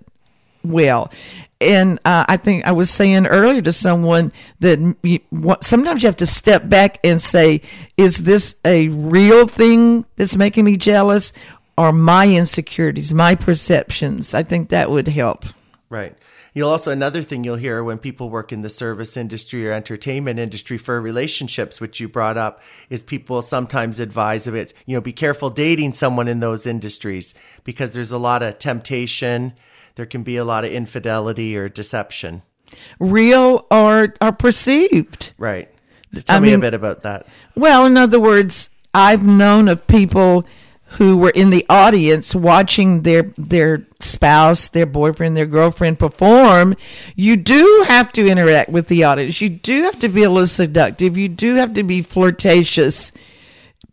well. 0.63 1.11
And 1.59 1.99
uh, 2.05 2.25
i 2.27 2.37
think 2.37 2.65
i 2.65 2.71
was 2.71 2.89
saying 2.89 3.27
earlier 3.27 3.61
to 3.61 3.71
someone 3.71 4.31
that 4.59 4.79
you, 5.03 5.19
what, 5.29 5.63
sometimes 5.63 6.03
you 6.03 6.07
have 6.07 6.17
to 6.17 6.25
step 6.25 6.67
back 6.67 6.99
and 7.03 7.21
say 7.21 7.61
is 7.97 8.19
this 8.19 8.55
a 8.65 8.87
real 8.89 9.47
thing 9.47 10.05
that's 10.15 10.35
making 10.35 10.65
me 10.65 10.77
jealous 10.77 11.33
or 11.77 11.93
my 11.93 12.27
insecurities 12.27 13.13
my 13.13 13.35
perceptions? 13.35 14.33
I 14.33 14.43
think 14.43 14.69
that 14.69 14.89
would 14.89 15.07
help. 15.07 15.45
Right 15.89 16.15
You'll 16.53 16.69
also 16.69 16.91
another 16.91 17.23
thing 17.23 17.43
you'll 17.43 17.55
hear 17.55 17.81
when 17.83 17.97
people 17.97 18.29
work 18.29 18.51
in 18.51 18.61
the 18.61 18.69
service 18.69 19.15
industry 19.15 19.67
or 19.67 19.71
entertainment 19.71 20.37
industry 20.37 20.77
for 20.77 20.99
relationships, 20.99 21.79
which 21.79 21.99
you 22.01 22.09
brought 22.09 22.37
up, 22.37 22.61
is 22.89 23.03
people 23.03 23.41
sometimes 23.41 23.99
advise 23.99 24.47
of 24.47 24.55
it. 24.55 24.73
You 24.85 24.95
know, 24.95 25.01
be 25.01 25.13
careful 25.13 25.49
dating 25.49 25.93
someone 25.93 26.27
in 26.27 26.41
those 26.41 26.65
industries 26.65 27.33
because 27.63 27.91
there's 27.91 28.11
a 28.11 28.17
lot 28.17 28.43
of 28.43 28.59
temptation. 28.59 29.53
There 29.95 30.05
can 30.05 30.23
be 30.23 30.35
a 30.35 30.43
lot 30.43 30.65
of 30.65 30.71
infidelity 30.71 31.55
or 31.55 31.69
deception. 31.69 32.41
Real 32.99 33.65
or 33.71 34.15
are 34.19 34.33
perceived. 34.33 35.33
Right. 35.37 35.69
Tell 36.13 36.37
I 36.37 36.39
me 36.41 36.49
mean, 36.49 36.59
a 36.59 36.61
bit 36.61 36.73
about 36.73 37.03
that. 37.03 37.27
Well, 37.55 37.85
in 37.85 37.95
other 37.95 38.19
words, 38.19 38.69
I've 38.93 39.23
known 39.23 39.69
of 39.69 39.87
people 39.87 40.45
who 40.91 41.17
were 41.17 41.29
in 41.29 41.51
the 41.51 41.65
audience 41.69 42.35
watching 42.35 43.03
their 43.03 43.33
their 43.37 43.85
spouse, 43.99 44.67
their 44.67 44.85
boyfriend, 44.85 45.37
their 45.37 45.45
girlfriend 45.45 45.99
perform, 45.99 46.75
you 47.15 47.37
do 47.37 47.85
have 47.87 48.11
to 48.13 48.27
interact 48.27 48.69
with 48.69 48.87
the 48.87 49.03
audience. 49.03 49.39
You 49.39 49.49
do 49.49 49.83
have 49.83 49.99
to 49.99 50.09
be 50.09 50.23
a 50.23 50.29
little 50.29 50.47
seductive. 50.47 51.17
You 51.17 51.29
do 51.29 51.55
have 51.55 51.73
to 51.75 51.83
be 51.83 52.01
flirtatious. 52.01 53.11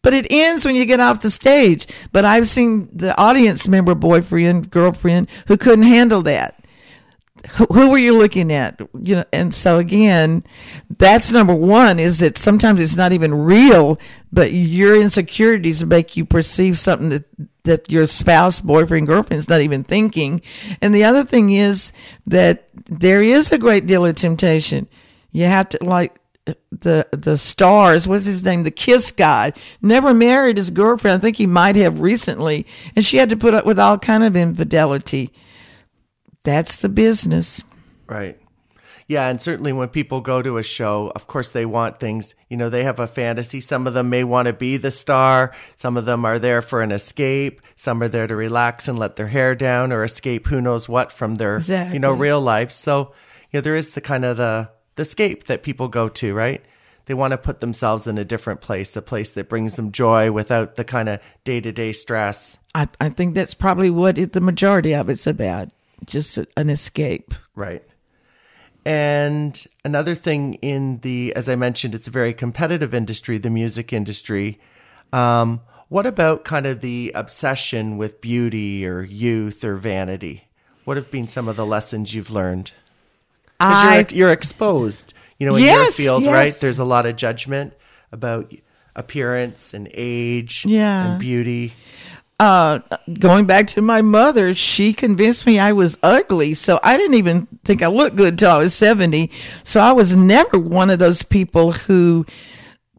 But 0.02 0.14
it 0.14 0.26
ends 0.30 0.64
when 0.64 0.76
you 0.76 0.86
get 0.86 1.00
off 1.00 1.20
the 1.20 1.30
stage. 1.30 1.86
But 2.12 2.24
I've 2.24 2.48
seen 2.48 2.88
the 2.92 3.16
audience 3.16 3.68
member, 3.68 3.94
boyfriend, 3.94 4.70
girlfriend, 4.70 5.28
who 5.46 5.56
couldn't 5.56 5.84
handle 5.84 6.22
that 6.22 6.57
who 7.72 7.90
were 7.90 7.98
you 7.98 8.16
looking 8.16 8.52
at 8.52 8.80
you 9.02 9.16
know 9.16 9.24
and 9.32 9.52
so 9.52 9.78
again 9.78 10.44
that's 10.98 11.32
number 11.32 11.54
one 11.54 11.98
is 11.98 12.18
that 12.18 12.38
sometimes 12.38 12.80
it's 12.80 12.96
not 12.96 13.12
even 13.12 13.34
real 13.34 13.98
but 14.32 14.52
your 14.52 15.00
insecurities 15.00 15.84
make 15.84 16.16
you 16.16 16.24
perceive 16.24 16.78
something 16.78 17.08
that 17.08 17.24
that 17.64 17.90
your 17.90 18.06
spouse 18.06 18.60
boyfriend 18.60 19.06
girlfriend 19.06 19.38
is 19.38 19.48
not 19.48 19.60
even 19.60 19.84
thinking 19.84 20.40
and 20.80 20.94
the 20.94 21.04
other 21.04 21.24
thing 21.24 21.50
is 21.50 21.92
that 22.26 22.68
there 22.88 23.22
is 23.22 23.50
a 23.52 23.58
great 23.58 23.86
deal 23.86 24.04
of 24.04 24.14
temptation 24.14 24.88
you 25.32 25.44
have 25.44 25.68
to 25.68 25.78
like 25.82 26.18
the 26.70 27.06
the 27.10 27.36
stars. 27.36 28.06
What's 28.06 28.26
his 28.26 28.42
name? 28.42 28.62
The 28.62 28.70
Kiss 28.70 29.10
guy. 29.10 29.52
Never 29.82 30.14
married 30.14 30.56
his 30.56 30.70
girlfriend. 30.70 31.18
I 31.18 31.20
think 31.20 31.36
he 31.36 31.46
might 31.46 31.76
have 31.76 32.00
recently, 32.00 32.66
and 32.96 33.04
she 33.04 33.18
had 33.18 33.28
to 33.30 33.36
put 33.36 33.54
up 33.54 33.66
with 33.66 33.78
all 33.78 33.98
kind 33.98 34.24
of 34.24 34.36
infidelity. 34.36 35.30
That's 36.44 36.76
the 36.76 36.88
business. 36.88 37.62
Right. 38.06 38.38
Yeah, 39.08 39.28
and 39.28 39.40
certainly 39.40 39.72
when 39.72 39.88
people 39.88 40.20
go 40.20 40.42
to 40.42 40.58
a 40.58 40.62
show, 40.62 41.10
of 41.16 41.26
course 41.26 41.48
they 41.48 41.64
want 41.64 41.98
things, 41.98 42.34
you 42.50 42.58
know, 42.58 42.68
they 42.68 42.84
have 42.84 42.98
a 42.98 43.06
fantasy. 43.06 43.58
Some 43.58 43.86
of 43.86 43.94
them 43.94 44.10
may 44.10 44.22
want 44.22 44.46
to 44.46 44.52
be 44.52 44.76
the 44.76 44.90
star, 44.90 45.54
some 45.76 45.96
of 45.96 46.04
them 46.04 46.26
are 46.26 46.38
there 46.38 46.60
for 46.60 46.82
an 46.82 46.92
escape, 46.92 47.62
some 47.74 48.02
are 48.02 48.08
there 48.08 48.26
to 48.26 48.36
relax 48.36 48.86
and 48.86 48.98
let 48.98 49.16
their 49.16 49.28
hair 49.28 49.54
down 49.54 49.92
or 49.92 50.04
escape 50.04 50.46
who 50.46 50.60
knows 50.60 50.90
what 50.90 51.10
from 51.10 51.36
their, 51.36 51.56
exactly. 51.56 51.94
you 51.94 52.00
know, 52.00 52.12
real 52.12 52.40
life. 52.40 52.70
So, 52.70 53.14
you 53.50 53.58
know, 53.58 53.60
there 53.62 53.76
is 53.76 53.92
the 53.92 54.02
kind 54.02 54.26
of 54.26 54.36
the 54.36 54.68
the 54.96 55.02
escape 55.04 55.44
that 55.44 55.62
people 55.62 55.88
go 55.88 56.08
to, 56.10 56.34
right? 56.34 56.62
They 57.06 57.14
want 57.14 57.30
to 57.30 57.38
put 57.38 57.60
themselves 57.60 58.06
in 58.06 58.18
a 58.18 58.24
different 58.24 58.60
place, 58.60 58.94
a 58.94 59.00
place 59.00 59.32
that 59.32 59.48
brings 59.48 59.76
them 59.76 59.92
joy 59.92 60.30
without 60.32 60.76
the 60.76 60.84
kind 60.84 61.08
of 61.08 61.20
day-to-day 61.44 61.92
stress. 61.92 62.58
I 62.74 62.88
I 63.00 63.08
think 63.08 63.34
that's 63.34 63.54
probably 63.54 63.88
what 63.88 64.18
it, 64.18 64.34
the 64.34 64.42
majority 64.42 64.94
of 64.94 65.08
it's 65.08 65.26
about, 65.26 65.70
just 66.06 66.38
an 66.56 66.70
escape. 66.70 67.34
Right. 67.54 67.84
And 68.84 69.66
another 69.84 70.14
thing 70.14 70.54
in 70.54 71.00
the, 71.00 71.34
as 71.34 71.48
I 71.48 71.56
mentioned, 71.56 71.94
it's 71.94 72.08
a 72.08 72.10
very 72.10 72.32
competitive 72.32 72.94
industry, 72.94 73.38
the 73.38 73.50
music 73.50 73.92
industry. 73.92 74.58
Um, 75.12 75.60
what 75.88 76.06
about 76.06 76.44
kind 76.44 76.66
of 76.66 76.80
the 76.80 77.12
obsession 77.14 77.98
with 77.98 78.20
beauty 78.20 78.86
or 78.86 79.02
youth 79.02 79.64
or 79.64 79.76
vanity? 79.76 80.44
What 80.84 80.96
have 80.96 81.10
been 81.10 81.28
some 81.28 81.48
of 81.48 81.56
the 81.56 81.66
lessons 81.66 82.14
you've 82.14 82.30
learned? 82.30 82.72
I, 83.60 84.06
you're, 84.10 84.18
you're, 84.18 84.32
exposed, 84.32 85.12
you 85.38 85.46
know, 85.46 85.56
in 85.56 85.64
yes, 85.64 85.76
your 85.76 85.92
field, 85.92 86.22
yes. 86.22 86.32
right? 86.32 86.54
There's 86.54 86.78
a 86.78 86.84
lot 86.84 87.06
of 87.06 87.16
judgment 87.16 87.74
about 88.12 88.54
appearance 88.94 89.74
and 89.74 89.88
age 89.92 90.64
yeah. 90.66 91.12
and 91.12 91.20
beauty 91.20 91.74
uh, 92.38 92.80
going 93.18 93.46
back 93.46 93.66
to 93.68 93.82
my 93.82 94.00
mother, 94.00 94.54
she 94.54 94.92
convinced 94.92 95.46
me 95.46 95.58
I 95.58 95.72
was 95.72 95.98
ugly. 96.02 96.54
So 96.54 96.78
I 96.82 96.96
didn't 96.96 97.14
even 97.14 97.48
think 97.64 97.82
I 97.82 97.88
looked 97.88 98.16
good 98.16 98.38
till 98.38 98.50
I 98.50 98.58
was 98.58 98.74
70. 98.74 99.30
So 99.64 99.80
I 99.80 99.92
was 99.92 100.14
never 100.14 100.58
one 100.58 100.90
of 100.90 100.98
those 100.98 101.22
people 101.22 101.72
who 101.72 102.26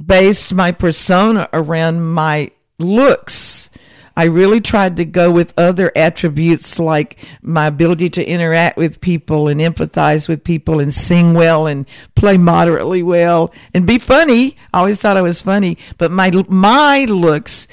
based 0.04 0.54
my 0.54 0.72
persona 0.72 1.48
around 1.54 2.02
my 2.06 2.52
looks. 2.80 3.70
I 4.18 4.26
really 4.26 4.60
tried 4.60 4.98
to 4.98 5.06
go 5.06 5.32
with 5.32 5.54
other 5.58 5.94
attributes 5.96 6.78
like 6.78 7.24
my 7.42 7.68
ability 7.68 8.10
to 8.12 8.26
interact 8.26 8.76
with 8.76 9.00
people 9.00 9.48
and 9.48 9.62
empathize 9.62 10.28
with 10.28 10.44
people 10.44 10.82
and 10.82 10.94
sing 10.94 11.34
well 11.34 11.68
and 11.68 11.86
play 12.16 12.38
moderately 12.38 13.02
well 13.02 13.54
and 13.74 13.88
be 13.88 13.98
funny. 13.98 14.58
I 14.74 14.80
always 14.80 15.00
thought 15.00 15.16
I 15.16 15.22
was 15.22 15.42
funny, 15.42 15.78
but 15.98 16.12
my 16.12 16.32
my 16.50 17.06
looks 17.06 17.66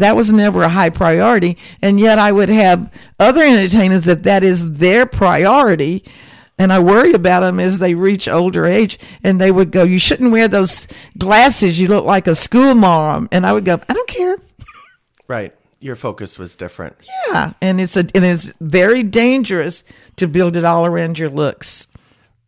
that 0.00 0.16
was 0.16 0.32
never 0.32 0.62
a 0.62 0.68
high 0.68 0.90
priority. 0.90 1.56
And 1.80 1.98
yet 2.00 2.18
I 2.18 2.32
would 2.32 2.48
have 2.50 2.92
other 3.18 3.42
entertainers 3.42 4.04
that 4.04 4.24
that 4.24 4.42
is 4.44 4.74
their 4.74 5.06
priority. 5.06 6.04
And 6.58 6.72
I 6.72 6.78
worry 6.80 7.12
about 7.14 7.40
them 7.40 7.58
as 7.58 7.78
they 7.78 7.94
reach 7.94 8.28
older 8.28 8.66
age. 8.66 8.98
And 9.24 9.40
they 9.40 9.50
would 9.50 9.70
go, 9.70 9.82
You 9.82 9.98
shouldn't 9.98 10.32
wear 10.32 10.46
those 10.48 10.86
glasses. 11.16 11.80
You 11.80 11.88
look 11.88 12.04
like 12.04 12.26
a 12.26 12.34
school 12.34 12.74
mom. 12.74 13.28
And 13.32 13.46
I 13.46 13.52
would 13.52 13.64
go, 13.64 13.80
I 13.88 13.92
don't 13.94 14.08
care. 14.08 14.36
Right. 15.26 15.54
Your 15.80 15.96
focus 15.96 16.38
was 16.38 16.56
different. 16.56 16.96
Yeah. 17.28 17.54
And 17.62 17.80
it's 17.80 17.96
a, 17.96 18.00
and 18.00 18.24
it's 18.24 18.52
very 18.60 19.02
dangerous 19.02 19.82
to 20.16 20.28
build 20.28 20.54
it 20.56 20.64
all 20.64 20.84
around 20.84 21.18
your 21.18 21.30
looks 21.30 21.86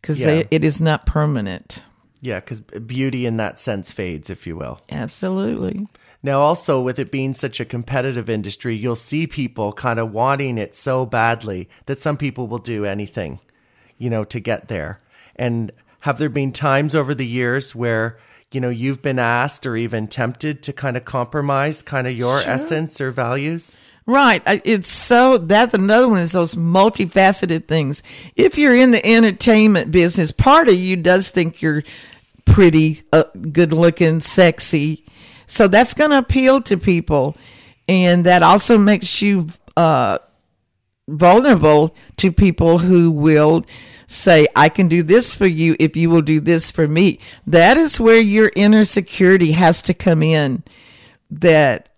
because 0.01 0.19
Yeah. 0.19 0.43
it 0.51 0.63
is 0.63 0.79
not 0.79 1.07
permanent. 1.07 1.81
Yeah, 2.21 2.39
because 2.39 2.61
beauty 2.61 3.25
in 3.25 3.37
that 3.37 3.59
sense 3.59 3.91
fades, 3.91 4.29
if 4.29 4.45
you 4.45 4.55
will. 4.55 4.79
Absolutely. 4.91 5.87
Now, 6.25 6.39
also 6.39 6.79
with 6.79 6.99
it 6.99 7.11
being 7.11 7.33
such 7.33 7.59
a 7.59 7.65
competitive 7.65 8.29
industry, 8.29 8.75
you'll 8.75 8.95
see 8.95 9.27
people 9.27 9.73
kind 9.73 9.99
of 9.99 10.13
wanting 10.13 10.57
it 10.57 10.73
so 10.73 11.05
badly 11.05 11.67
that 11.85 11.99
some 11.99 12.15
people 12.15 12.47
will 12.47 12.59
do 12.59 12.85
anything, 12.85 13.39
you 13.97 14.09
know, 14.09 14.23
to 14.23 14.39
get 14.39 14.69
there. 14.69 14.99
And 15.35 15.73
have 15.99 16.17
there 16.19 16.29
been 16.29 16.53
times 16.53 16.95
over 16.95 17.13
the 17.13 17.27
years 17.27 17.75
where, 17.75 18.17
you 18.51 18.61
know, 18.61 18.69
you've 18.69 19.01
been 19.01 19.19
asked 19.19 19.65
or 19.65 19.75
even 19.75 20.07
tempted 20.07 20.63
to 20.63 20.71
kind 20.71 20.95
of 20.95 21.03
compromise 21.03 21.81
kind 21.81 22.07
of 22.07 22.15
your 22.15 22.39
essence 22.39 23.01
or 23.01 23.11
values? 23.11 23.75
Right. 24.05 24.41
It's 24.45 24.89
so 24.89 25.37
that's 25.37 25.73
another 25.73 26.07
one 26.09 26.19
is 26.19 26.33
those 26.33 26.55
multifaceted 26.55 27.67
things. 27.67 28.03
If 28.35 28.57
you're 28.57 28.75
in 28.75 28.91
the 28.91 29.05
entertainment 29.05 29.91
business, 29.91 30.31
part 30.31 30.67
of 30.67 30.75
you 30.75 30.95
does 30.95 31.29
think 31.29 31.61
you're 31.61 31.83
pretty, 32.45 33.03
uh, 33.11 33.23
good 33.51 33.73
looking, 33.73 34.19
sexy. 34.19 35.05
So 35.53 35.67
that's 35.67 35.93
going 35.93 36.09
to 36.09 36.17
appeal 36.17 36.63
to 36.63 36.77
people. 36.77 37.37
And 37.87 38.25
that 38.25 38.41
also 38.41 38.75
makes 38.79 39.21
you, 39.21 39.49
uh, 39.77 40.17
vulnerable 41.07 41.95
to 42.17 42.31
people 42.31 42.79
who 42.79 43.11
will 43.11 43.63
say, 44.07 44.47
I 44.55 44.69
can 44.69 44.87
do 44.87 45.03
this 45.03 45.35
for 45.35 45.45
you 45.45 45.75
if 45.79 45.95
you 45.95 46.09
will 46.09 46.23
do 46.23 46.39
this 46.39 46.71
for 46.71 46.87
me. 46.87 47.19
That 47.45 47.77
is 47.77 47.99
where 47.99 48.19
your 48.19 48.51
inner 48.55 48.83
security 48.83 49.51
has 49.51 49.83
to 49.83 49.93
come 49.93 50.23
in. 50.23 50.63
That, 51.29 51.89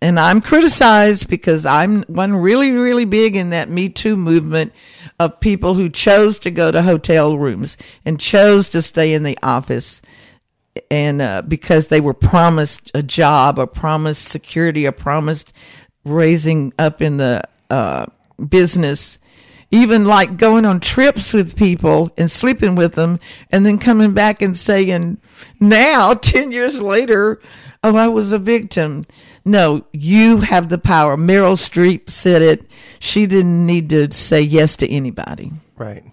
and 0.00 0.18
I'm 0.18 0.40
criticized 0.40 1.28
because 1.28 1.66
I'm 1.66 2.04
one 2.04 2.34
really, 2.34 2.70
really 2.70 3.04
big 3.04 3.36
in 3.36 3.50
that 3.50 3.68
Me 3.68 3.90
Too 3.90 4.16
movement 4.16 4.72
of 5.20 5.38
people 5.38 5.74
who 5.74 5.90
chose 5.90 6.38
to 6.38 6.50
go 6.50 6.72
to 6.72 6.80
hotel 6.80 7.36
rooms 7.36 7.76
and 8.06 8.18
chose 8.18 8.70
to 8.70 8.80
stay 8.80 9.12
in 9.12 9.22
the 9.22 9.38
office 9.42 10.00
and 10.90 11.20
uh, 11.20 11.42
because 11.42 11.88
they 11.88 12.00
were 12.00 12.14
promised 12.14 12.90
a 12.94 13.02
job 13.02 13.58
or 13.58 13.66
promised 13.66 14.28
security 14.28 14.86
or 14.86 14.92
promised 14.92 15.52
raising 16.04 16.72
up 16.78 17.02
in 17.02 17.18
the 17.18 17.42
uh, 17.70 18.06
business 18.48 19.18
even 19.72 20.04
like 20.04 20.36
going 20.36 20.66
on 20.66 20.78
trips 20.78 21.32
with 21.32 21.56
people 21.56 22.12
and 22.18 22.30
sleeping 22.30 22.74
with 22.74 22.92
them 22.92 23.18
and 23.50 23.64
then 23.64 23.78
coming 23.78 24.12
back 24.12 24.42
and 24.42 24.56
saying 24.56 25.18
now 25.58 26.12
10 26.14 26.52
years 26.52 26.80
later 26.80 27.40
oh 27.82 27.96
i 27.96 28.06
was 28.08 28.32
a 28.32 28.38
victim. 28.38 29.04
No 29.44 29.84
you 29.92 30.38
have 30.38 30.68
the 30.68 30.78
power. 30.78 31.16
Meryl 31.16 31.56
streep 31.56 32.10
said 32.10 32.42
it. 32.42 32.64
She 33.00 33.26
didn't 33.26 33.66
need 33.66 33.88
to 33.90 34.12
say 34.12 34.40
yes 34.40 34.76
to 34.76 34.88
anybody. 34.88 35.52
Right. 35.76 36.04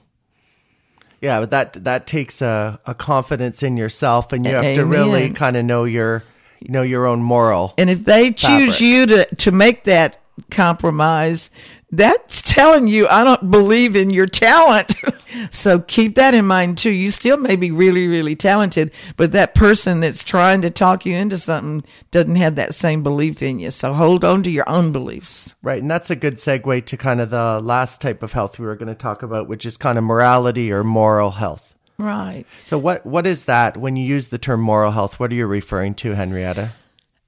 Yeah, 1.21 1.41
but 1.41 1.51
that 1.51 1.83
that 1.83 2.07
takes 2.07 2.41
a, 2.41 2.79
a 2.85 2.93
confidence 2.93 3.61
in 3.61 3.77
yourself, 3.77 4.31
and 4.31 4.45
you 4.45 4.53
have 4.53 4.75
to 4.75 4.85
really 4.85 5.31
kind 5.31 5.57
of 5.57 5.65
know 5.65 5.83
your 5.83 6.23
know 6.61 6.81
your 6.81 7.05
own 7.05 7.21
moral. 7.21 7.73
And 7.77 7.89
if 7.89 8.05
they 8.05 8.31
choose 8.31 8.77
Fabric. 8.77 8.81
you 8.81 9.05
to, 9.05 9.35
to 9.35 9.51
make 9.51 9.83
that 9.85 10.21
compromise, 10.49 11.49
that's 11.91 12.41
telling 12.41 12.87
you 12.87 13.07
I 13.07 13.23
don't 13.23 13.49
believe 13.49 13.95
in 13.95 14.09
your 14.09 14.27
talent. 14.27 14.95
so 15.51 15.79
keep 15.79 16.15
that 16.15 16.33
in 16.33 16.45
mind 16.45 16.77
too. 16.77 16.91
You 16.91 17.11
still 17.11 17.37
may 17.37 17.55
be 17.55 17.71
really, 17.71 18.07
really 18.07 18.35
talented, 18.35 18.91
but 19.17 19.31
that 19.31 19.55
person 19.55 19.99
that's 19.99 20.23
trying 20.23 20.61
to 20.61 20.69
talk 20.69 21.05
you 21.05 21.15
into 21.15 21.37
something 21.37 21.83
doesn't 22.11 22.35
have 22.35 22.55
that 22.55 22.75
same 22.75 23.03
belief 23.03 23.41
in 23.41 23.59
you. 23.59 23.71
So 23.71 23.93
hold 23.93 24.23
on 24.23 24.43
to 24.43 24.51
your 24.51 24.67
own 24.69 24.91
beliefs. 24.91 25.53
Right, 25.61 25.81
and 25.81 25.89
that's 25.89 26.09
a 26.09 26.15
good 26.15 26.35
segue 26.35 26.85
to 26.85 26.97
kind 26.97 27.21
of 27.21 27.29
the 27.29 27.59
last 27.63 28.01
type 28.01 28.23
of 28.23 28.33
health 28.33 28.59
we 28.59 28.65
were 28.65 28.75
going 28.75 28.87
to 28.87 28.95
talk 28.95 29.23
about, 29.23 29.47
which 29.47 29.65
is 29.65 29.77
kind 29.77 29.97
of 29.97 30.03
morality 30.03 30.71
or 30.71 30.83
moral 30.83 31.31
health. 31.31 31.75
Right. 31.97 32.45
So 32.63 32.77
what 32.77 33.05
what 33.05 33.27
is 33.27 33.45
that 33.45 33.75
when 33.75 33.97
you 33.97 34.05
use 34.05 34.29
the 34.29 34.37
term 34.37 34.61
moral 34.61 34.91
health? 34.91 35.19
What 35.19 35.31
are 35.31 35.35
you 35.35 35.47
referring 35.47 35.95
to, 35.95 36.15
Henrietta? 36.15 36.73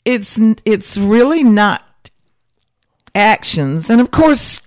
it's 0.05 0.39
it's 0.65 0.97
really 0.97 1.43
not 1.43 1.83
actions. 3.15 3.89
And 3.89 4.01
of 4.01 4.11
course 4.11 4.61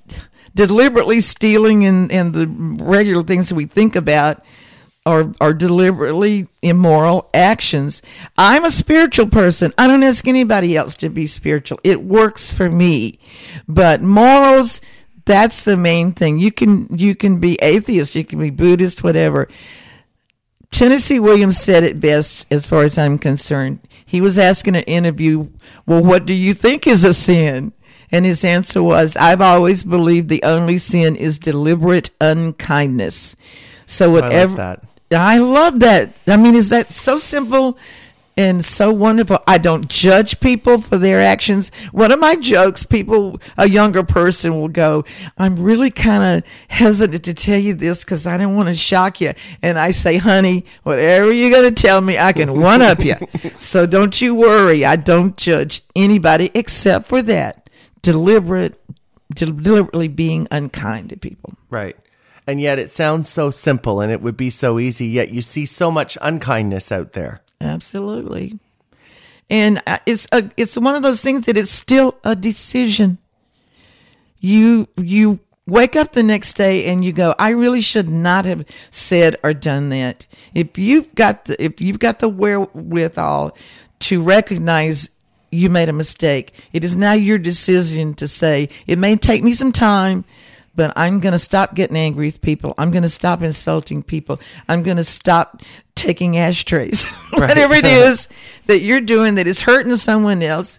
deliberately 0.55 1.21
stealing 1.21 1.85
and, 1.85 2.11
and 2.13 2.33
the 2.33 2.47
regular 2.47 3.23
things 3.23 3.49
that 3.49 3.55
we 3.55 3.67
think 3.67 3.97
about 3.97 4.45
are 5.07 5.35
are 5.41 5.53
deliberately 5.53 6.47
immoral 6.63 7.29
actions. 7.35 8.01
I'm 8.39 8.65
a 8.65 8.71
spiritual 8.71 9.27
person. 9.27 9.75
I 9.77 9.87
don't 9.87 10.03
ask 10.03 10.27
anybody 10.27 10.77
else 10.77 10.95
to 10.97 11.11
be 11.11 11.27
spiritual. 11.27 11.79
It 11.85 12.03
works 12.03 12.53
for 12.53 12.71
me. 12.71 13.19
But 13.69 14.01
morals 14.01 14.81
that's 15.27 15.63
the 15.63 15.77
main 15.77 16.13
thing. 16.13 16.39
You 16.39 16.53
can 16.53 16.89
you 16.97 17.15
can 17.15 17.39
be 17.39 17.59
atheist 17.61 18.15
you 18.15 18.25
can 18.25 18.39
be 18.39 18.51
buddhist 18.51 19.03
whatever. 19.03 19.49
Tennessee 20.71 21.21
Williams 21.21 21.59
said 21.59 21.85
it 21.85 22.01
best 22.01 22.47
as 22.51 22.67
far 22.67 22.83
as 22.83 22.99
I'm 22.99 23.19
concerned. 23.19 23.79
He 24.05 24.21
was 24.21 24.39
asking 24.39 24.75
an 24.75 24.83
interview, 24.83 25.49
well, 25.87 26.03
what 26.03 26.27
do 26.27 26.33
you 26.33 26.53
think 26.53 26.87
is 26.87 27.05
a 27.05 27.15
sin? 27.15 27.73
And 28.15 28.25
his 28.25 28.45
answer 28.45 28.81
was, 28.81 29.17
I've 29.17 29.41
always 29.41 29.83
believed 29.83 30.29
the 30.29 30.45
only 30.45 30.79
sin 30.79 31.17
is 31.17 31.37
deliberate 31.37 32.11
unkindness. 32.21 33.35
So 33.87 34.05
I 34.05 34.13
like 34.13 34.23
whatever. 34.23 34.55
that. 34.55 34.85
I 35.11 35.39
love 35.39 35.81
that. 35.81 36.11
I 36.29 36.37
mean, 36.37 36.55
is 36.55 36.69
that 36.69 36.93
so 36.93 37.19
simple? 37.19 37.77
and 38.37 38.65
so 38.65 38.93
wonderful. 38.93 39.39
I 39.47 39.59
don't 39.59 39.87
judge 39.87 40.41
people 40.41 40.81
for 40.81 40.99
their 40.99 41.21
actions. 41.21 41.71
One 41.93 42.11
of 42.11 42.19
my 42.19 42.35
jokes, 42.35 42.83
people, 42.83 43.41
a 43.57 43.69
younger 43.69 44.03
person 44.03 44.61
will 44.61 44.67
go, 44.67 45.05
I'm 45.39 45.55
really 45.55 45.93
kind 45.93 46.39
of 46.39 46.51
hesitant 46.67 47.23
to 47.25 47.35
tell 47.35 47.61
you 47.61 47.75
this 47.75 48.05
because 48.05 48.27
I 48.27 48.37
don't 48.37 48.57
want 48.57 48.69
to 48.71 48.75
shock 48.75 49.21
you. 49.21 49.35
And 49.63 49.79
I 49.79 49.93
say, 49.93 50.17
honey, 50.17 50.65
whatever 50.83 51.33
you're 51.33 51.51
going 51.51 51.73
to 51.73 51.83
tell 51.83 52.01
me, 52.01 52.19
I 52.19 52.33
can 52.33 52.61
one 52.61 52.83
up 52.83 53.05
you. 53.05 53.15
so 53.61 53.87
don't 53.87 54.21
you 54.21 54.35
worry. 54.35 54.85
I 54.85 54.97
don't 54.97 55.37
judge 55.37 55.83
anybody 55.95 56.51
except 56.55 57.07
for 57.07 57.23
that 57.23 57.64
deliberate, 58.05 58.81
deliberately 59.35 60.09
being 60.09 60.47
unkind 60.51 61.09
to 61.09 61.17
people. 61.17 61.55
Right. 61.71 61.97
And 62.47 62.61
yet 62.61 62.79
it 62.79 62.93
sounds 62.93 63.29
so 63.29 63.51
simple 63.51 64.01
and 64.01 64.13
it 64.13 64.21
would 64.21 64.37
be 64.37 64.51
so 64.51 64.79
easy, 64.79 65.07
yet 65.07 65.31
you 65.31 65.43
see 65.43 65.67
so 65.67 65.91
much 65.91 66.19
unkindness 66.21 66.93
out 66.93 67.15
there. 67.15 67.41
Absolutely. 67.61 68.59
And 69.49 69.83
uh, 69.87 69.99
it's 70.07 70.27
a, 70.31 70.51
it's 70.57 70.77
one 70.77 70.95
of 70.95 71.03
those 71.03 71.23
things 71.23 71.47
that 71.47 71.57
it's 71.57 71.71
still 71.71 72.19
a 72.23 72.37
decision. 72.37 73.19
You 74.39 74.89
you 74.97 75.41
wake 75.67 75.97
up 75.97 76.13
the 76.13 76.23
next 76.23 76.59
day 76.59 76.85
and 76.85 77.03
you 77.03 77.13
go, 77.13 77.35
I 77.39 77.51
really 77.51 77.81
should 77.81 78.11
not 78.11 78.45
have 78.45 78.67
said 78.91 79.37
or 79.43 79.55
done 79.55 79.89
that. 79.89 80.27
If 80.55 80.77
you've 80.77 81.15
got 81.15 81.47
the 81.47 81.63
if 81.63 81.81
you've 81.81 81.99
got 81.99 82.19
the 82.19 82.29
wherewithal 82.29 83.57
to 84.01 84.23
recognize 84.23 85.09
you 85.55 85.71
made 85.71 85.89
a 85.89 85.93
mistake, 85.93 86.55
it 86.73 86.85
is 86.85 86.97
now 86.97 87.13
your 87.13 87.39
decision 87.39 88.15
to 88.15 88.29
say, 88.29 88.69
it 88.87 88.99
may 88.99 89.17
take 89.17 89.43
me 89.43 89.55
some 89.55 89.73
time, 89.73 90.25
but 90.77 90.93
I'm 90.97 91.21
going 91.21 91.33
to 91.33 91.39
stop 91.39 91.75
getting 91.75 91.97
angry 91.97 92.27
with 92.27 92.41
people. 92.41 92.75
I'm 92.77 92.91
going 92.91 93.03
to 93.03 93.09
stop 93.09 93.43
insulting 93.43 94.03
people. 94.03 94.41
I'm 94.69 94.83
going 94.83 94.97
to 94.97 95.05
stop 95.05 95.63
taking 95.95 96.37
ashtrays. 96.37 97.07
Whatever 97.33 97.75
it 97.75 97.87
is 97.87 98.29
that 98.67 98.81
you're 98.81 99.01
doing 99.01 99.37
that 99.37 99.47
is 99.47 99.61
hurting 99.61 99.95
someone 99.97 100.43
else, 100.43 100.79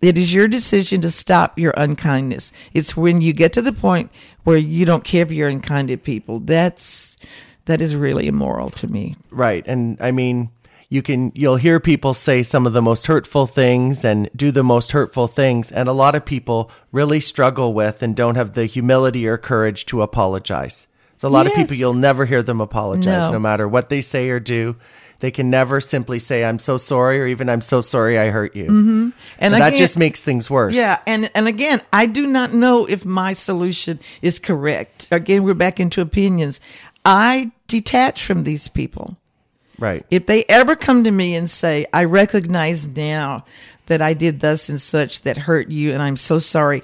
it 0.00 0.16
is 0.16 0.32
your 0.32 0.46
decision 0.46 1.00
to 1.00 1.10
stop 1.10 1.58
your 1.58 1.74
unkindness. 1.76 2.52
It's 2.72 2.96
when 2.96 3.20
you 3.20 3.32
get 3.32 3.52
to 3.54 3.62
the 3.62 3.72
point 3.72 4.10
where 4.44 4.58
you 4.58 4.84
don't 4.84 5.04
care 5.04 5.22
if 5.22 5.32
you're 5.32 5.48
unkind 5.48 5.88
to 5.88 5.96
people. 5.96 6.38
That's 6.40 7.16
that 7.64 7.82
is 7.82 7.96
really 7.96 8.28
immoral 8.28 8.70
to 8.70 8.86
me. 8.86 9.16
Right. 9.30 9.64
And 9.66 9.96
I 10.00 10.12
mean, 10.12 10.50
you 10.96 11.02
can 11.02 11.30
you'll 11.34 11.56
hear 11.56 11.78
people 11.78 12.14
say 12.14 12.42
some 12.42 12.66
of 12.66 12.72
the 12.72 12.80
most 12.80 13.06
hurtful 13.06 13.46
things 13.46 14.02
and 14.02 14.30
do 14.34 14.50
the 14.50 14.64
most 14.64 14.92
hurtful 14.92 15.28
things 15.28 15.70
and 15.70 15.90
a 15.90 15.92
lot 15.92 16.14
of 16.14 16.24
people 16.24 16.70
really 16.90 17.20
struggle 17.20 17.74
with 17.74 18.02
and 18.02 18.16
don't 18.16 18.34
have 18.34 18.54
the 18.54 18.64
humility 18.64 19.28
or 19.28 19.36
courage 19.36 19.84
to 19.86 20.00
apologize. 20.00 20.86
So 21.18 21.28
a 21.28 21.30
lot 21.30 21.44
yes. 21.44 21.52
of 21.54 21.60
people 21.60 21.76
you'll 21.76 21.92
never 21.92 22.24
hear 22.24 22.42
them 22.42 22.62
apologize 22.62 23.26
no. 23.26 23.32
no 23.32 23.38
matter 23.38 23.68
what 23.68 23.90
they 23.90 24.00
say 24.00 24.30
or 24.30 24.40
do. 24.40 24.76
They 25.20 25.30
can 25.30 25.48
never 25.50 25.80
simply 25.80 26.18
say 26.18 26.44
i'm 26.44 26.58
so 26.58 26.78
sorry 26.78 27.20
or 27.20 27.26
even 27.26 27.48
i'm 27.50 27.62
so 27.62 27.82
sorry 27.82 28.18
i 28.18 28.30
hurt 28.30 28.56
you. 28.56 28.64
Mm-hmm. 28.64 28.90
and, 28.90 29.14
and 29.38 29.54
again, 29.54 29.70
that 29.70 29.76
just 29.76 29.98
makes 29.98 30.22
things 30.22 30.48
worse. 30.48 30.74
Yeah 30.74 30.98
and 31.06 31.30
and 31.34 31.46
again 31.46 31.82
i 31.92 32.06
do 32.06 32.26
not 32.26 32.54
know 32.54 32.86
if 32.86 33.04
my 33.04 33.34
solution 33.34 34.00
is 34.22 34.38
correct. 34.38 35.08
Again 35.10 35.44
we're 35.44 35.54
back 35.54 35.78
into 35.78 36.00
opinions. 36.00 36.58
I 37.04 37.52
detach 37.68 38.24
from 38.24 38.44
these 38.44 38.66
people 38.66 39.18
Right. 39.78 40.04
If 40.10 40.26
they 40.26 40.44
ever 40.44 40.76
come 40.76 41.04
to 41.04 41.10
me 41.10 41.34
and 41.34 41.50
say, 41.50 41.86
I 41.92 42.04
recognize 42.04 42.86
now 42.86 43.44
that 43.86 44.00
I 44.02 44.14
did 44.14 44.40
thus 44.40 44.68
and 44.68 44.80
such 44.80 45.22
that 45.22 45.36
hurt 45.36 45.68
you 45.68 45.92
and 45.92 46.02
I'm 46.02 46.16
so 46.16 46.38
sorry, 46.38 46.82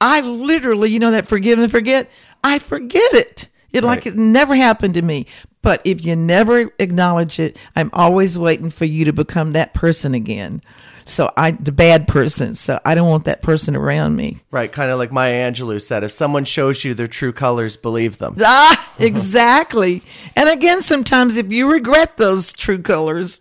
I 0.00 0.20
literally, 0.20 0.90
you 0.90 0.98
know, 0.98 1.10
that 1.10 1.26
forgive 1.26 1.58
and 1.58 1.70
forget, 1.70 2.10
I 2.44 2.58
forget 2.58 3.14
it. 3.14 3.48
It 3.72 3.82
right. 3.82 3.96
like 3.96 4.06
it 4.06 4.16
never 4.16 4.54
happened 4.54 4.94
to 4.94 5.02
me. 5.02 5.26
But 5.62 5.82
if 5.84 6.04
you 6.04 6.14
never 6.14 6.70
acknowledge 6.78 7.40
it, 7.40 7.56
I'm 7.74 7.90
always 7.92 8.38
waiting 8.38 8.70
for 8.70 8.84
you 8.84 9.04
to 9.06 9.12
become 9.12 9.52
that 9.52 9.74
person 9.74 10.14
again. 10.14 10.62
So 11.06 11.32
I, 11.36 11.52
the 11.52 11.72
bad 11.72 12.08
person. 12.08 12.56
So 12.56 12.80
I 12.84 12.94
don't 12.96 13.08
want 13.08 13.24
that 13.26 13.40
person 13.40 13.76
around 13.76 14.16
me. 14.16 14.38
Right. 14.50 14.70
Kind 14.70 14.90
of 14.90 14.98
like 14.98 15.12
Maya 15.12 15.50
Angelou 15.50 15.80
said, 15.80 16.02
if 16.02 16.10
someone 16.12 16.44
shows 16.44 16.84
you 16.84 16.94
their 16.94 17.06
true 17.06 17.32
colors, 17.32 17.76
believe 17.76 18.18
them. 18.18 18.36
Ah, 18.40 18.92
exactly. 18.98 20.02
and 20.34 20.48
again, 20.48 20.82
sometimes 20.82 21.36
if 21.36 21.52
you 21.52 21.70
regret 21.70 22.16
those 22.16 22.52
true 22.52 22.82
colors 22.82 23.40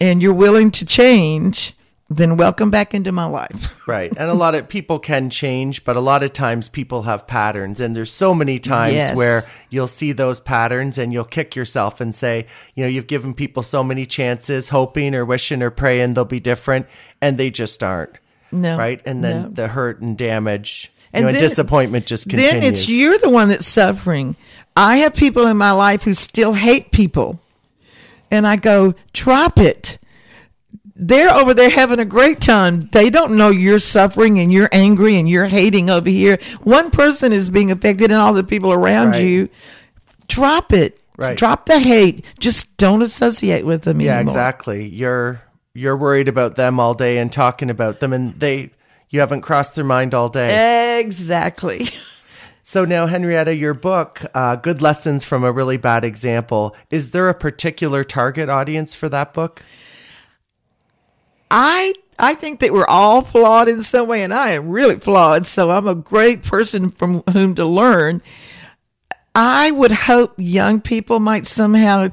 and 0.00 0.20
you're 0.20 0.34
willing 0.34 0.70
to 0.72 0.84
change, 0.84 1.74
then 2.16 2.36
welcome 2.36 2.70
back 2.70 2.94
into 2.94 3.12
my 3.12 3.26
life. 3.26 3.74
right. 3.88 4.12
And 4.16 4.30
a 4.30 4.34
lot 4.34 4.54
of 4.54 4.68
people 4.68 4.98
can 4.98 5.30
change, 5.30 5.84
but 5.84 5.96
a 5.96 6.00
lot 6.00 6.22
of 6.22 6.32
times 6.32 6.68
people 6.68 7.02
have 7.02 7.26
patterns. 7.26 7.80
And 7.80 7.94
there's 7.94 8.12
so 8.12 8.34
many 8.34 8.58
times 8.58 8.94
yes. 8.94 9.16
where 9.16 9.44
you'll 9.70 9.88
see 9.88 10.12
those 10.12 10.40
patterns 10.40 10.98
and 10.98 11.12
you'll 11.12 11.24
kick 11.24 11.54
yourself 11.54 12.00
and 12.00 12.14
say, 12.14 12.46
you 12.74 12.82
know, 12.82 12.88
you've 12.88 13.06
given 13.06 13.34
people 13.34 13.62
so 13.62 13.84
many 13.84 14.06
chances, 14.06 14.68
hoping 14.68 15.14
or 15.14 15.24
wishing 15.24 15.62
or 15.62 15.70
praying 15.70 16.14
they'll 16.14 16.24
be 16.24 16.40
different, 16.40 16.86
and 17.20 17.38
they 17.38 17.50
just 17.50 17.82
aren't. 17.82 18.18
No. 18.50 18.76
Right. 18.76 19.00
And 19.06 19.22
then 19.22 19.42
no. 19.42 19.48
the 19.48 19.68
hurt 19.68 20.00
and 20.00 20.16
damage 20.18 20.92
and, 21.12 21.22
know, 21.22 21.32
then, 21.32 21.42
and 21.42 21.48
disappointment 21.48 22.06
just 22.06 22.28
continues. 22.28 22.50
Then 22.50 22.62
it's 22.62 22.88
you're 22.88 23.18
the 23.18 23.30
one 23.30 23.48
that's 23.48 23.66
suffering. 23.66 24.36
I 24.76 24.98
have 24.98 25.14
people 25.14 25.46
in 25.46 25.56
my 25.56 25.72
life 25.72 26.02
who 26.02 26.14
still 26.14 26.54
hate 26.54 26.90
people. 26.90 27.40
And 28.30 28.46
I 28.46 28.56
go, 28.56 28.94
drop 29.12 29.58
it 29.58 29.98
they're 31.02 31.34
over 31.34 31.52
there 31.52 31.68
having 31.68 31.98
a 31.98 32.04
great 32.04 32.40
time. 32.40 32.88
They 32.92 33.10
don't 33.10 33.36
know 33.36 33.50
you're 33.50 33.80
suffering 33.80 34.38
and 34.38 34.52
you're 34.52 34.68
angry 34.70 35.16
and 35.16 35.28
you're 35.28 35.46
hating 35.46 35.90
over 35.90 36.08
here. 36.08 36.38
One 36.62 36.92
person 36.92 37.32
is 37.32 37.50
being 37.50 37.72
affected 37.72 38.12
and 38.12 38.20
all 38.20 38.32
the 38.32 38.44
people 38.44 38.72
around 38.72 39.10
right. 39.10 39.24
you. 39.24 39.48
Drop 40.28 40.72
it. 40.72 41.00
Right. 41.16 41.36
Drop 41.36 41.66
the 41.66 41.80
hate. 41.80 42.24
Just 42.38 42.76
don't 42.76 43.02
associate 43.02 43.66
with 43.66 43.82
them 43.82 44.00
yeah, 44.00 44.16
anymore. 44.16 44.32
exactly. 44.32 44.86
You're 44.86 45.42
you're 45.74 45.96
worried 45.96 46.28
about 46.28 46.54
them 46.54 46.78
all 46.78 46.94
day 46.94 47.18
and 47.18 47.32
talking 47.32 47.68
about 47.68 47.98
them 48.00 48.12
and 48.12 48.38
they 48.38 48.70
you 49.10 49.20
haven't 49.20 49.42
crossed 49.42 49.74
their 49.74 49.84
mind 49.84 50.14
all 50.14 50.28
day. 50.28 51.00
Exactly. 51.00 51.88
So 52.64 52.84
now, 52.84 53.06
Henrietta, 53.06 53.56
your 53.56 53.74
book, 53.74 54.24
uh, 54.34 54.54
Good 54.54 54.80
Lessons 54.80 55.24
from 55.24 55.42
a 55.42 55.50
Really 55.50 55.76
Bad 55.76 56.04
Example, 56.04 56.76
is 56.90 57.10
there 57.10 57.28
a 57.28 57.34
particular 57.34 58.04
target 58.04 58.48
audience 58.48 58.94
for 58.94 59.08
that 59.08 59.34
book? 59.34 59.64
I 61.52 61.94
I 62.18 62.34
think 62.34 62.60
that 62.60 62.72
we're 62.72 62.86
all 62.86 63.22
flawed 63.22 63.68
in 63.68 63.82
some 63.82 64.08
way, 64.08 64.22
and 64.22 64.32
I 64.32 64.50
am 64.50 64.70
really 64.70 64.98
flawed. 64.98 65.46
So 65.46 65.70
I'm 65.70 65.86
a 65.86 65.94
great 65.94 66.42
person 66.42 66.90
from 66.90 67.22
whom 67.32 67.54
to 67.56 67.66
learn. 67.66 68.22
I 69.34 69.70
would 69.70 69.92
hope 69.92 70.34
young 70.38 70.80
people 70.80 71.20
might 71.20 71.46
somehow. 71.46 72.12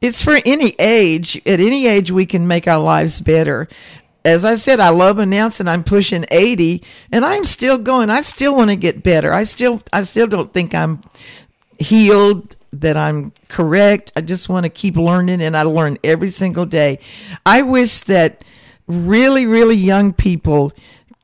It's 0.00 0.22
for 0.22 0.40
any 0.44 0.74
age. 0.78 1.36
At 1.46 1.60
any 1.60 1.86
age, 1.86 2.10
we 2.10 2.24
can 2.24 2.46
make 2.46 2.66
our 2.66 2.80
lives 2.80 3.20
better. 3.20 3.68
As 4.24 4.44
I 4.44 4.54
said, 4.54 4.80
I 4.80 4.90
love 4.90 5.18
announcing 5.18 5.68
I'm 5.68 5.84
pushing 5.84 6.26
80 6.30 6.82
and 7.10 7.24
I'm 7.24 7.44
still 7.44 7.78
going. 7.78 8.10
I 8.10 8.20
still 8.20 8.54
want 8.54 8.70
to 8.70 8.76
get 8.76 9.02
better. 9.02 9.32
I 9.32 9.44
still, 9.44 9.82
I 9.92 10.02
still 10.02 10.26
don't 10.26 10.52
think 10.52 10.74
I'm 10.74 11.02
healed, 11.78 12.56
that 12.72 12.96
I'm 12.96 13.32
correct. 13.48 14.12
I 14.14 14.20
just 14.20 14.48
want 14.48 14.64
to 14.64 14.70
keep 14.70 14.96
learning 14.96 15.40
and 15.40 15.56
I 15.56 15.62
learn 15.62 15.98
every 16.04 16.30
single 16.30 16.66
day. 16.66 16.98
I 17.46 17.62
wish 17.62 18.00
that 18.00 18.44
really, 18.88 19.46
really 19.46 19.76
young 19.76 20.12
people 20.12 20.72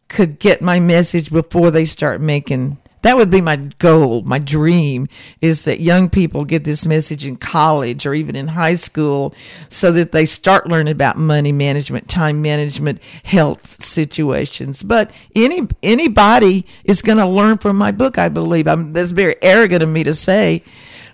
could 0.09 0.39
get 0.39 0.63
my 0.63 0.79
message 0.79 1.31
before 1.31 1.71
they 1.71 1.85
start 1.85 2.21
making 2.21 2.79
that 3.05 3.19
would 3.19 3.29
be 3.29 3.43
my 3.43 3.57
goal, 3.57 4.23
my 4.23 4.39
dream 4.39 5.09
is 5.43 5.65
that 5.65 5.79
young 5.79 6.09
people 6.09 6.47
get 6.47 6.65
this 6.65 6.87
message 6.87 7.27
in 7.27 7.37
college 7.37 8.07
or 8.07 8.15
even 8.15 8.35
in 8.35 8.49
high 8.49 8.77
school 8.77 9.35
so 9.69 9.93
that 9.93 10.13
they 10.13 10.25
start 10.25 10.71
learning 10.71 10.91
about 10.91 11.19
money 11.19 11.53
management, 11.53 12.09
time 12.09 12.41
management, 12.41 13.03
health 13.23 13.83
situations. 13.83 14.83
But 14.83 15.11
any 15.37 15.69
anybody 15.83 16.67
is 16.85 17.03
going 17.03 17.19
to 17.19 17.27
learn 17.27 17.59
from 17.59 17.77
my 17.77 17.93
book, 17.93 18.17
I 18.17 18.31
believe. 18.31 18.67
I'm 18.67 18.95
that's 18.95 19.11
very 19.11 19.37
arrogant 19.43 19.83
of 19.83 19.91
me 19.91 20.03
to 20.05 20.15
say. 20.15 20.63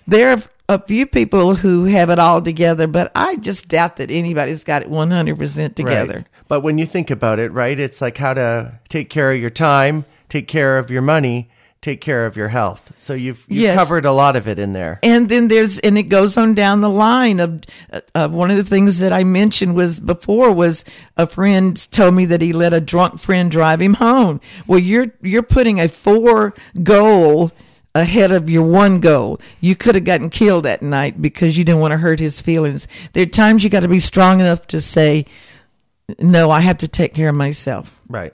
There 0.07 0.31
are 0.31 0.41
a 0.69 0.81
few 0.81 1.05
people 1.05 1.55
who 1.55 1.85
have 1.85 2.09
it 2.09 2.19
all 2.19 2.41
together, 2.41 2.87
but 2.87 3.11
I 3.13 3.35
just 3.35 3.67
doubt 3.67 3.97
that 3.97 4.09
anybody's 4.09 4.63
got 4.63 4.81
it 4.81 4.89
100% 4.89 5.75
together. 5.75 6.15
Right. 6.15 6.25
But 6.51 6.63
when 6.63 6.77
you 6.77 6.85
think 6.85 7.09
about 7.09 7.39
it, 7.39 7.53
right, 7.53 7.79
it's 7.79 8.01
like 8.01 8.17
how 8.17 8.33
to 8.33 8.77
take 8.89 9.09
care 9.09 9.31
of 9.31 9.39
your 9.39 9.49
time, 9.49 10.03
take 10.27 10.49
care 10.49 10.77
of 10.79 10.91
your 10.91 11.01
money, 11.01 11.49
take 11.79 12.01
care 12.01 12.25
of 12.25 12.35
your 12.35 12.49
health. 12.49 12.91
So 12.97 13.13
you've, 13.13 13.45
you've 13.47 13.61
yes. 13.61 13.77
covered 13.77 14.03
a 14.03 14.11
lot 14.11 14.35
of 14.35 14.49
it 14.49 14.59
in 14.59 14.73
there. 14.73 14.99
And 15.01 15.29
then 15.29 15.47
there's 15.47 15.79
and 15.79 15.97
it 15.97 16.09
goes 16.09 16.35
on 16.35 16.53
down 16.53 16.81
the 16.81 16.89
line 16.89 17.39
of 17.39 17.61
of 18.13 18.33
one 18.33 18.51
of 18.51 18.57
the 18.57 18.65
things 18.65 18.99
that 18.99 19.13
I 19.13 19.23
mentioned 19.23 19.75
was 19.75 20.01
before 20.01 20.51
was 20.51 20.83
a 21.15 21.25
friend 21.25 21.89
told 21.93 22.15
me 22.15 22.25
that 22.25 22.41
he 22.41 22.51
let 22.51 22.73
a 22.73 22.81
drunk 22.81 23.21
friend 23.21 23.49
drive 23.49 23.81
him 23.81 23.93
home. 23.93 24.41
Well, 24.67 24.79
you're 24.79 25.13
you're 25.21 25.43
putting 25.43 25.79
a 25.79 25.87
four 25.87 26.53
goal 26.83 27.53
ahead 27.95 28.33
of 28.33 28.49
your 28.49 28.63
one 28.63 28.99
goal. 28.99 29.39
You 29.61 29.77
could 29.77 29.95
have 29.95 30.03
gotten 30.03 30.29
killed 30.29 30.65
that 30.65 30.81
night 30.81 31.21
because 31.21 31.57
you 31.57 31.63
didn't 31.63 31.79
want 31.79 31.93
to 31.93 31.97
hurt 31.97 32.19
his 32.19 32.41
feelings. 32.41 32.89
There 33.13 33.23
are 33.23 33.25
times 33.25 33.63
you 33.63 33.69
got 33.69 33.81
to 33.81 33.87
be 33.87 33.99
strong 33.99 34.41
enough 34.41 34.67
to 34.67 34.81
say 34.81 35.25
no, 36.19 36.51
I 36.51 36.59
have 36.61 36.77
to 36.79 36.87
take 36.87 37.13
care 37.13 37.29
of 37.29 37.35
myself. 37.35 37.99
Right. 38.07 38.33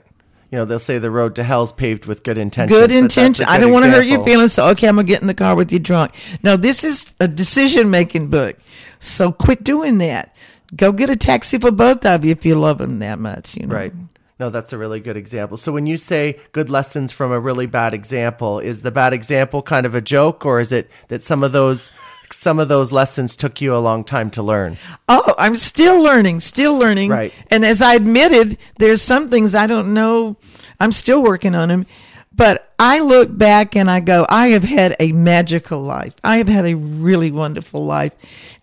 You 0.50 0.56
know, 0.56 0.64
they'll 0.64 0.78
say 0.78 0.98
the 0.98 1.10
road 1.10 1.34
to 1.34 1.42
hell's 1.44 1.72
paved 1.72 2.06
with 2.06 2.22
good 2.22 2.38
intentions. 2.38 2.78
Good 2.78 2.90
intention. 2.90 3.44
I 3.46 3.58
don't 3.58 3.70
want 3.72 3.84
to 3.84 3.90
hurt 3.90 4.06
your 4.06 4.24
feelings, 4.24 4.54
so 4.54 4.68
okay, 4.68 4.88
I'm 4.88 4.96
gonna 4.96 5.06
get 5.06 5.20
in 5.20 5.26
the 5.26 5.34
car 5.34 5.54
with 5.54 5.70
you 5.70 5.78
drunk. 5.78 6.14
No, 6.42 6.56
this 6.56 6.84
is 6.84 7.12
a 7.20 7.28
decision 7.28 7.90
making 7.90 8.28
book. 8.28 8.56
So 8.98 9.30
quit 9.30 9.62
doing 9.62 9.98
that. 9.98 10.34
go 10.74 10.92
get 10.92 11.10
a 11.10 11.16
taxi 11.16 11.58
for 11.58 11.70
both 11.70 12.04
of 12.06 12.24
you 12.24 12.32
if 12.32 12.44
you 12.46 12.54
love 12.54 12.78
them 12.78 12.98
that 13.00 13.18
much. 13.18 13.56
You 13.56 13.66
know, 13.66 13.74
Right. 13.74 13.92
No, 14.40 14.50
that's 14.50 14.72
a 14.72 14.78
really 14.78 15.00
good 15.00 15.16
example. 15.16 15.56
So 15.56 15.72
when 15.72 15.86
you 15.86 15.96
say 15.96 16.38
good 16.52 16.70
lessons 16.70 17.10
from 17.10 17.32
a 17.32 17.40
really 17.40 17.66
bad 17.66 17.92
example, 17.92 18.60
is 18.60 18.82
the 18.82 18.92
bad 18.92 19.12
example 19.12 19.62
kind 19.62 19.84
of 19.84 19.94
a 19.96 20.00
joke 20.00 20.46
or 20.46 20.60
is 20.60 20.70
it 20.70 20.88
that 21.08 21.24
some 21.24 21.42
of 21.42 21.50
those 21.52 21.90
some 22.32 22.58
of 22.58 22.68
those 22.68 22.92
lessons 22.92 23.36
took 23.36 23.60
you 23.60 23.74
a 23.74 23.78
long 23.78 24.04
time 24.04 24.30
to 24.32 24.42
learn? 24.42 24.78
Oh, 25.08 25.34
I'm 25.38 25.56
still 25.56 26.02
learning, 26.02 26.40
still 26.40 26.76
learning. 26.76 27.10
Right. 27.10 27.32
And 27.50 27.64
as 27.64 27.82
I 27.82 27.94
admitted, 27.94 28.58
there's 28.78 29.02
some 29.02 29.28
things 29.28 29.54
I 29.54 29.66
don't 29.66 29.94
know. 29.94 30.36
I'm 30.80 30.92
still 30.92 31.22
working 31.22 31.54
on 31.54 31.68
them. 31.68 31.86
But 32.32 32.72
I 32.78 33.00
look 33.00 33.36
back 33.36 33.74
and 33.74 33.90
I 33.90 33.98
go, 33.98 34.24
I 34.28 34.48
have 34.48 34.62
had 34.62 34.94
a 35.00 35.10
magical 35.10 35.80
life. 35.82 36.14
I 36.22 36.36
have 36.36 36.46
had 36.46 36.66
a 36.66 36.74
really 36.74 37.32
wonderful 37.32 37.84
life. 37.84 38.12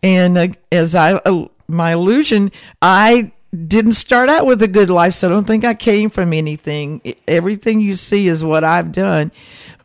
And 0.01 0.37
uh, 0.37 0.47
as 0.71 0.95
I, 0.95 1.13
uh, 1.13 1.47
my 1.67 1.91
illusion, 1.91 2.51
I 2.81 3.33
didn't 3.67 3.93
start 3.93 4.29
out 4.29 4.45
with 4.45 4.61
a 4.61 4.67
good 4.67 4.89
life, 4.89 5.13
so 5.13 5.27
I 5.27 5.31
don't 5.31 5.45
think 5.45 5.63
I 5.63 5.73
came 5.73 6.09
from 6.09 6.33
anything. 6.33 7.01
Everything 7.27 7.79
you 7.79 7.95
see 7.95 8.27
is 8.27 8.43
what 8.43 8.63
I've 8.63 8.91
done. 8.91 9.31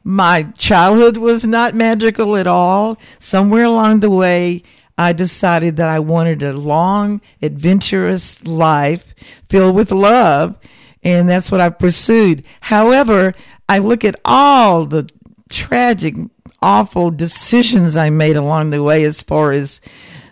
My 0.03 0.45
childhood 0.57 1.17
was 1.17 1.45
not 1.45 1.75
magical 1.75 2.37
at 2.37 2.47
all. 2.47 2.99
Somewhere 3.19 3.65
along 3.65 4.01
the 4.01 4.11
way, 4.11 4.63
I 4.97 5.13
decided 5.13 5.77
that 5.77 5.89
I 5.89 5.99
wanted 5.99 6.43
a 6.43 6.53
long, 6.53 7.21
adventurous 7.41 8.45
life 8.45 9.15
filled 9.49 9.75
with 9.75 9.93
love, 9.93 10.59
and 11.03 11.29
that's 11.29 11.51
what 11.51 11.61
I 11.61 11.71
pursued. 11.71 12.45
However, 12.61 13.35
I 13.69 13.79
look 13.79 14.05
at 14.05 14.21
all 14.25 14.85
the 14.85 15.09
tragic, 15.49 16.17
awful 16.61 17.11
decisions 17.11 17.97
I 17.97 18.11
made 18.11 18.37
along 18.37 18.71
the 18.71 18.83
way 18.83 19.05
as 19.05 19.23
far 19.23 19.53
as 19.53 19.81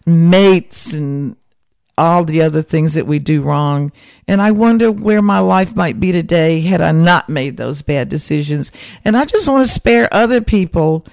mates 0.05 0.93
and 0.93 1.37
all 1.99 2.25
the 2.25 2.41
other 2.41 2.63
things 2.63 2.95
that 2.95 3.07
we 3.07 3.19
do 3.19 3.43
wrong. 3.43 3.93
And 4.27 4.41
I 4.41 4.53
wonder 4.53 4.91
where 4.91 5.21
my 5.21 5.41
life 5.41 5.75
might 5.75 6.01
be 6.01 6.13
today 6.13 6.61
had 6.61 6.81
I 6.81 6.93
not 6.93 7.29
made 7.29 7.57
those 7.57 7.83
bad 7.83 8.09
decisions. 8.09 8.73
And 9.05 9.17
I 9.17 9.25
just 9.25 9.49
want 9.49 9.67
to 9.67 9.73
spare 9.73 10.09
other 10.13 10.41
people 10.41 11.05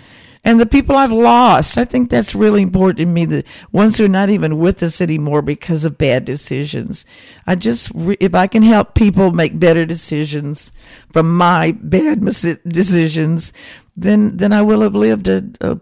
and 0.46 0.60
the 0.60 0.68
people 0.68 0.96
I've 0.96 1.12
lost. 1.12 1.76
I 1.78 1.86
think 1.86 2.10
that's 2.10 2.36
really 2.36 2.62
important 2.62 3.00
to 3.00 3.06
me. 3.08 3.26
The 3.26 3.44
ones 3.72 3.98
who 3.98 4.06
are 4.06 4.08
not 4.08 4.30
even 4.30 4.60
with 4.60 4.84
us 4.84 5.02
anymore 5.02 5.42
because 5.42 5.84
of 5.84 5.98
bad 5.98 6.24
decisions. 6.24 7.04
I 7.48 7.56
just, 7.56 7.92
if 7.96 8.36
I 8.36 8.46
can 8.46 8.62
help 8.62 8.94
people 8.94 9.32
make 9.32 9.60
better 9.60 9.86
decisions 9.86 10.72
from 11.12 11.36
my 11.36 11.72
bad 11.82 12.24
decisions, 12.24 13.54
then, 13.96 14.38
then 14.38 14.54
I 14.54 14.62
will 14.62 14.82
have 14.82 14.96
lived 14.96 15.28
a, 15.28 15.44
a 15.62 15.80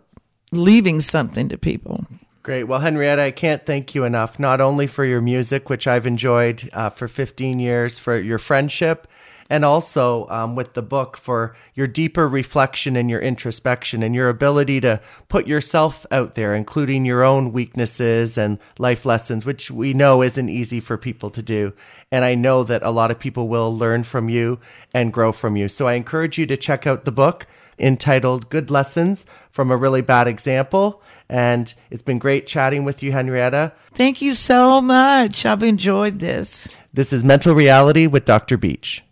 leaving 0.54 1.01
something 1.01 1.49
to 1.49 1.58
people. 1.58 2.06
Great. 2.43 2.65
Well, 2.65 2.81
Henrietta, 2.81 3.21
I 3.21 3.31
can't 3.31 3.65
thank 3.65 3.95
you 3.95 4.03
enough, 4.03 4.37
not 4.37 4.59
only 4.59 4.85
for 4.85 5.05
your 5.05 5.21
music, 5.21 5.69
which 5.69 5.87
I've 5.87 6.05
enjoyed 6.05 6.69
uh, 6.73 6.89
for 6.89 7.07
15 7.07 7.57
years, 7.57 7.99
for 7.99 8.19
your 8.19 8.37
friendship, 8.37 9.07
and 9.49 9.63
also 9.63 10.27
um, 10.27 10.53
with 10.53 10.73
the 10.73 10.81
book 10.81 11.15
for 11.15 11.55
your 11.73 11.87
deeper 11.87 12.27
reflection 12.27 12.97
and 12.97 13.09
your 13.09 13.21
introspection 13.21 14.03
and 14.03 14.13
your 14.13 14.27
ability 14.27 14.81
to 14.81 14.99
put 15.29 15.47
yourself 15.47 16.05
out 16.11 16.35
there, 16.35 16.53
including 16.53 17.05
your 17.05 17.23
own 17.23 17.53
weaknesses 17.53 18.37
and 18.37 18.59
life 18.77 19.05
lessons, 19.05 19.45
which 19.45 19.71
we 19.71 19.93
know 19.93 20.21
isn't 20.21 20.49
easy 20.49 20.81
for 20.81 20.97
people 20.97 21.29
to 21.29 21.41
do. 21.41 21.71
And 22.11 22.25
I 22.25 22.35
know 22.35 22.65
that 22.65 22.83
a 22.83 22.91
lot 22.91 23.09
of 23.09 23.19
people 23.19 23.47
will 23.47 23.73
learn 23.73 24.03
from 24.03 24.27
you 24.27 24.59
and 24.93 25.13
grow 25.13 25.31
from 25.31 25.55
you. 25.55 25.69
So 25.69 25.87
I 25.87 25.93
encourage 25.93 26.37
you 26.37 26.45
to 26.47 26.57
check 26.57 26.85
out 26.85 27.05
the 27.05 27.11
book 27.13 27.47
entitled 27.79 28.49
Good 28.49 28.69
Lessons 28.69 29.25
from 29.49 29.71
a 29.71 29.77
Really 29.77 30.01
Bad 30.01 30.27
Example. 30.27 31.01
And 31.34 31.73
it's 31.89 32.03
been 32.03 32.19
great 32.19 32.45
chatting 32.45 32.86
with 32.86 33.01
you, 33.01 33.11
Henrietta. 33.11 33.73
Thank 33.95 34.21
you 34.21 34.36
so 34.36 34.79
much. 34.79 35.47
I've 35.47 35.63
enjoyed 35.63 36.19
this. 36.19 36.67
This 36.93 37.11
is 37.11 37.23
Mental 37.23 37.55
Reality 37.55 38.05
with 38.05 38.25
Dr. 38.25 38.55
Beach. 38.55 39.03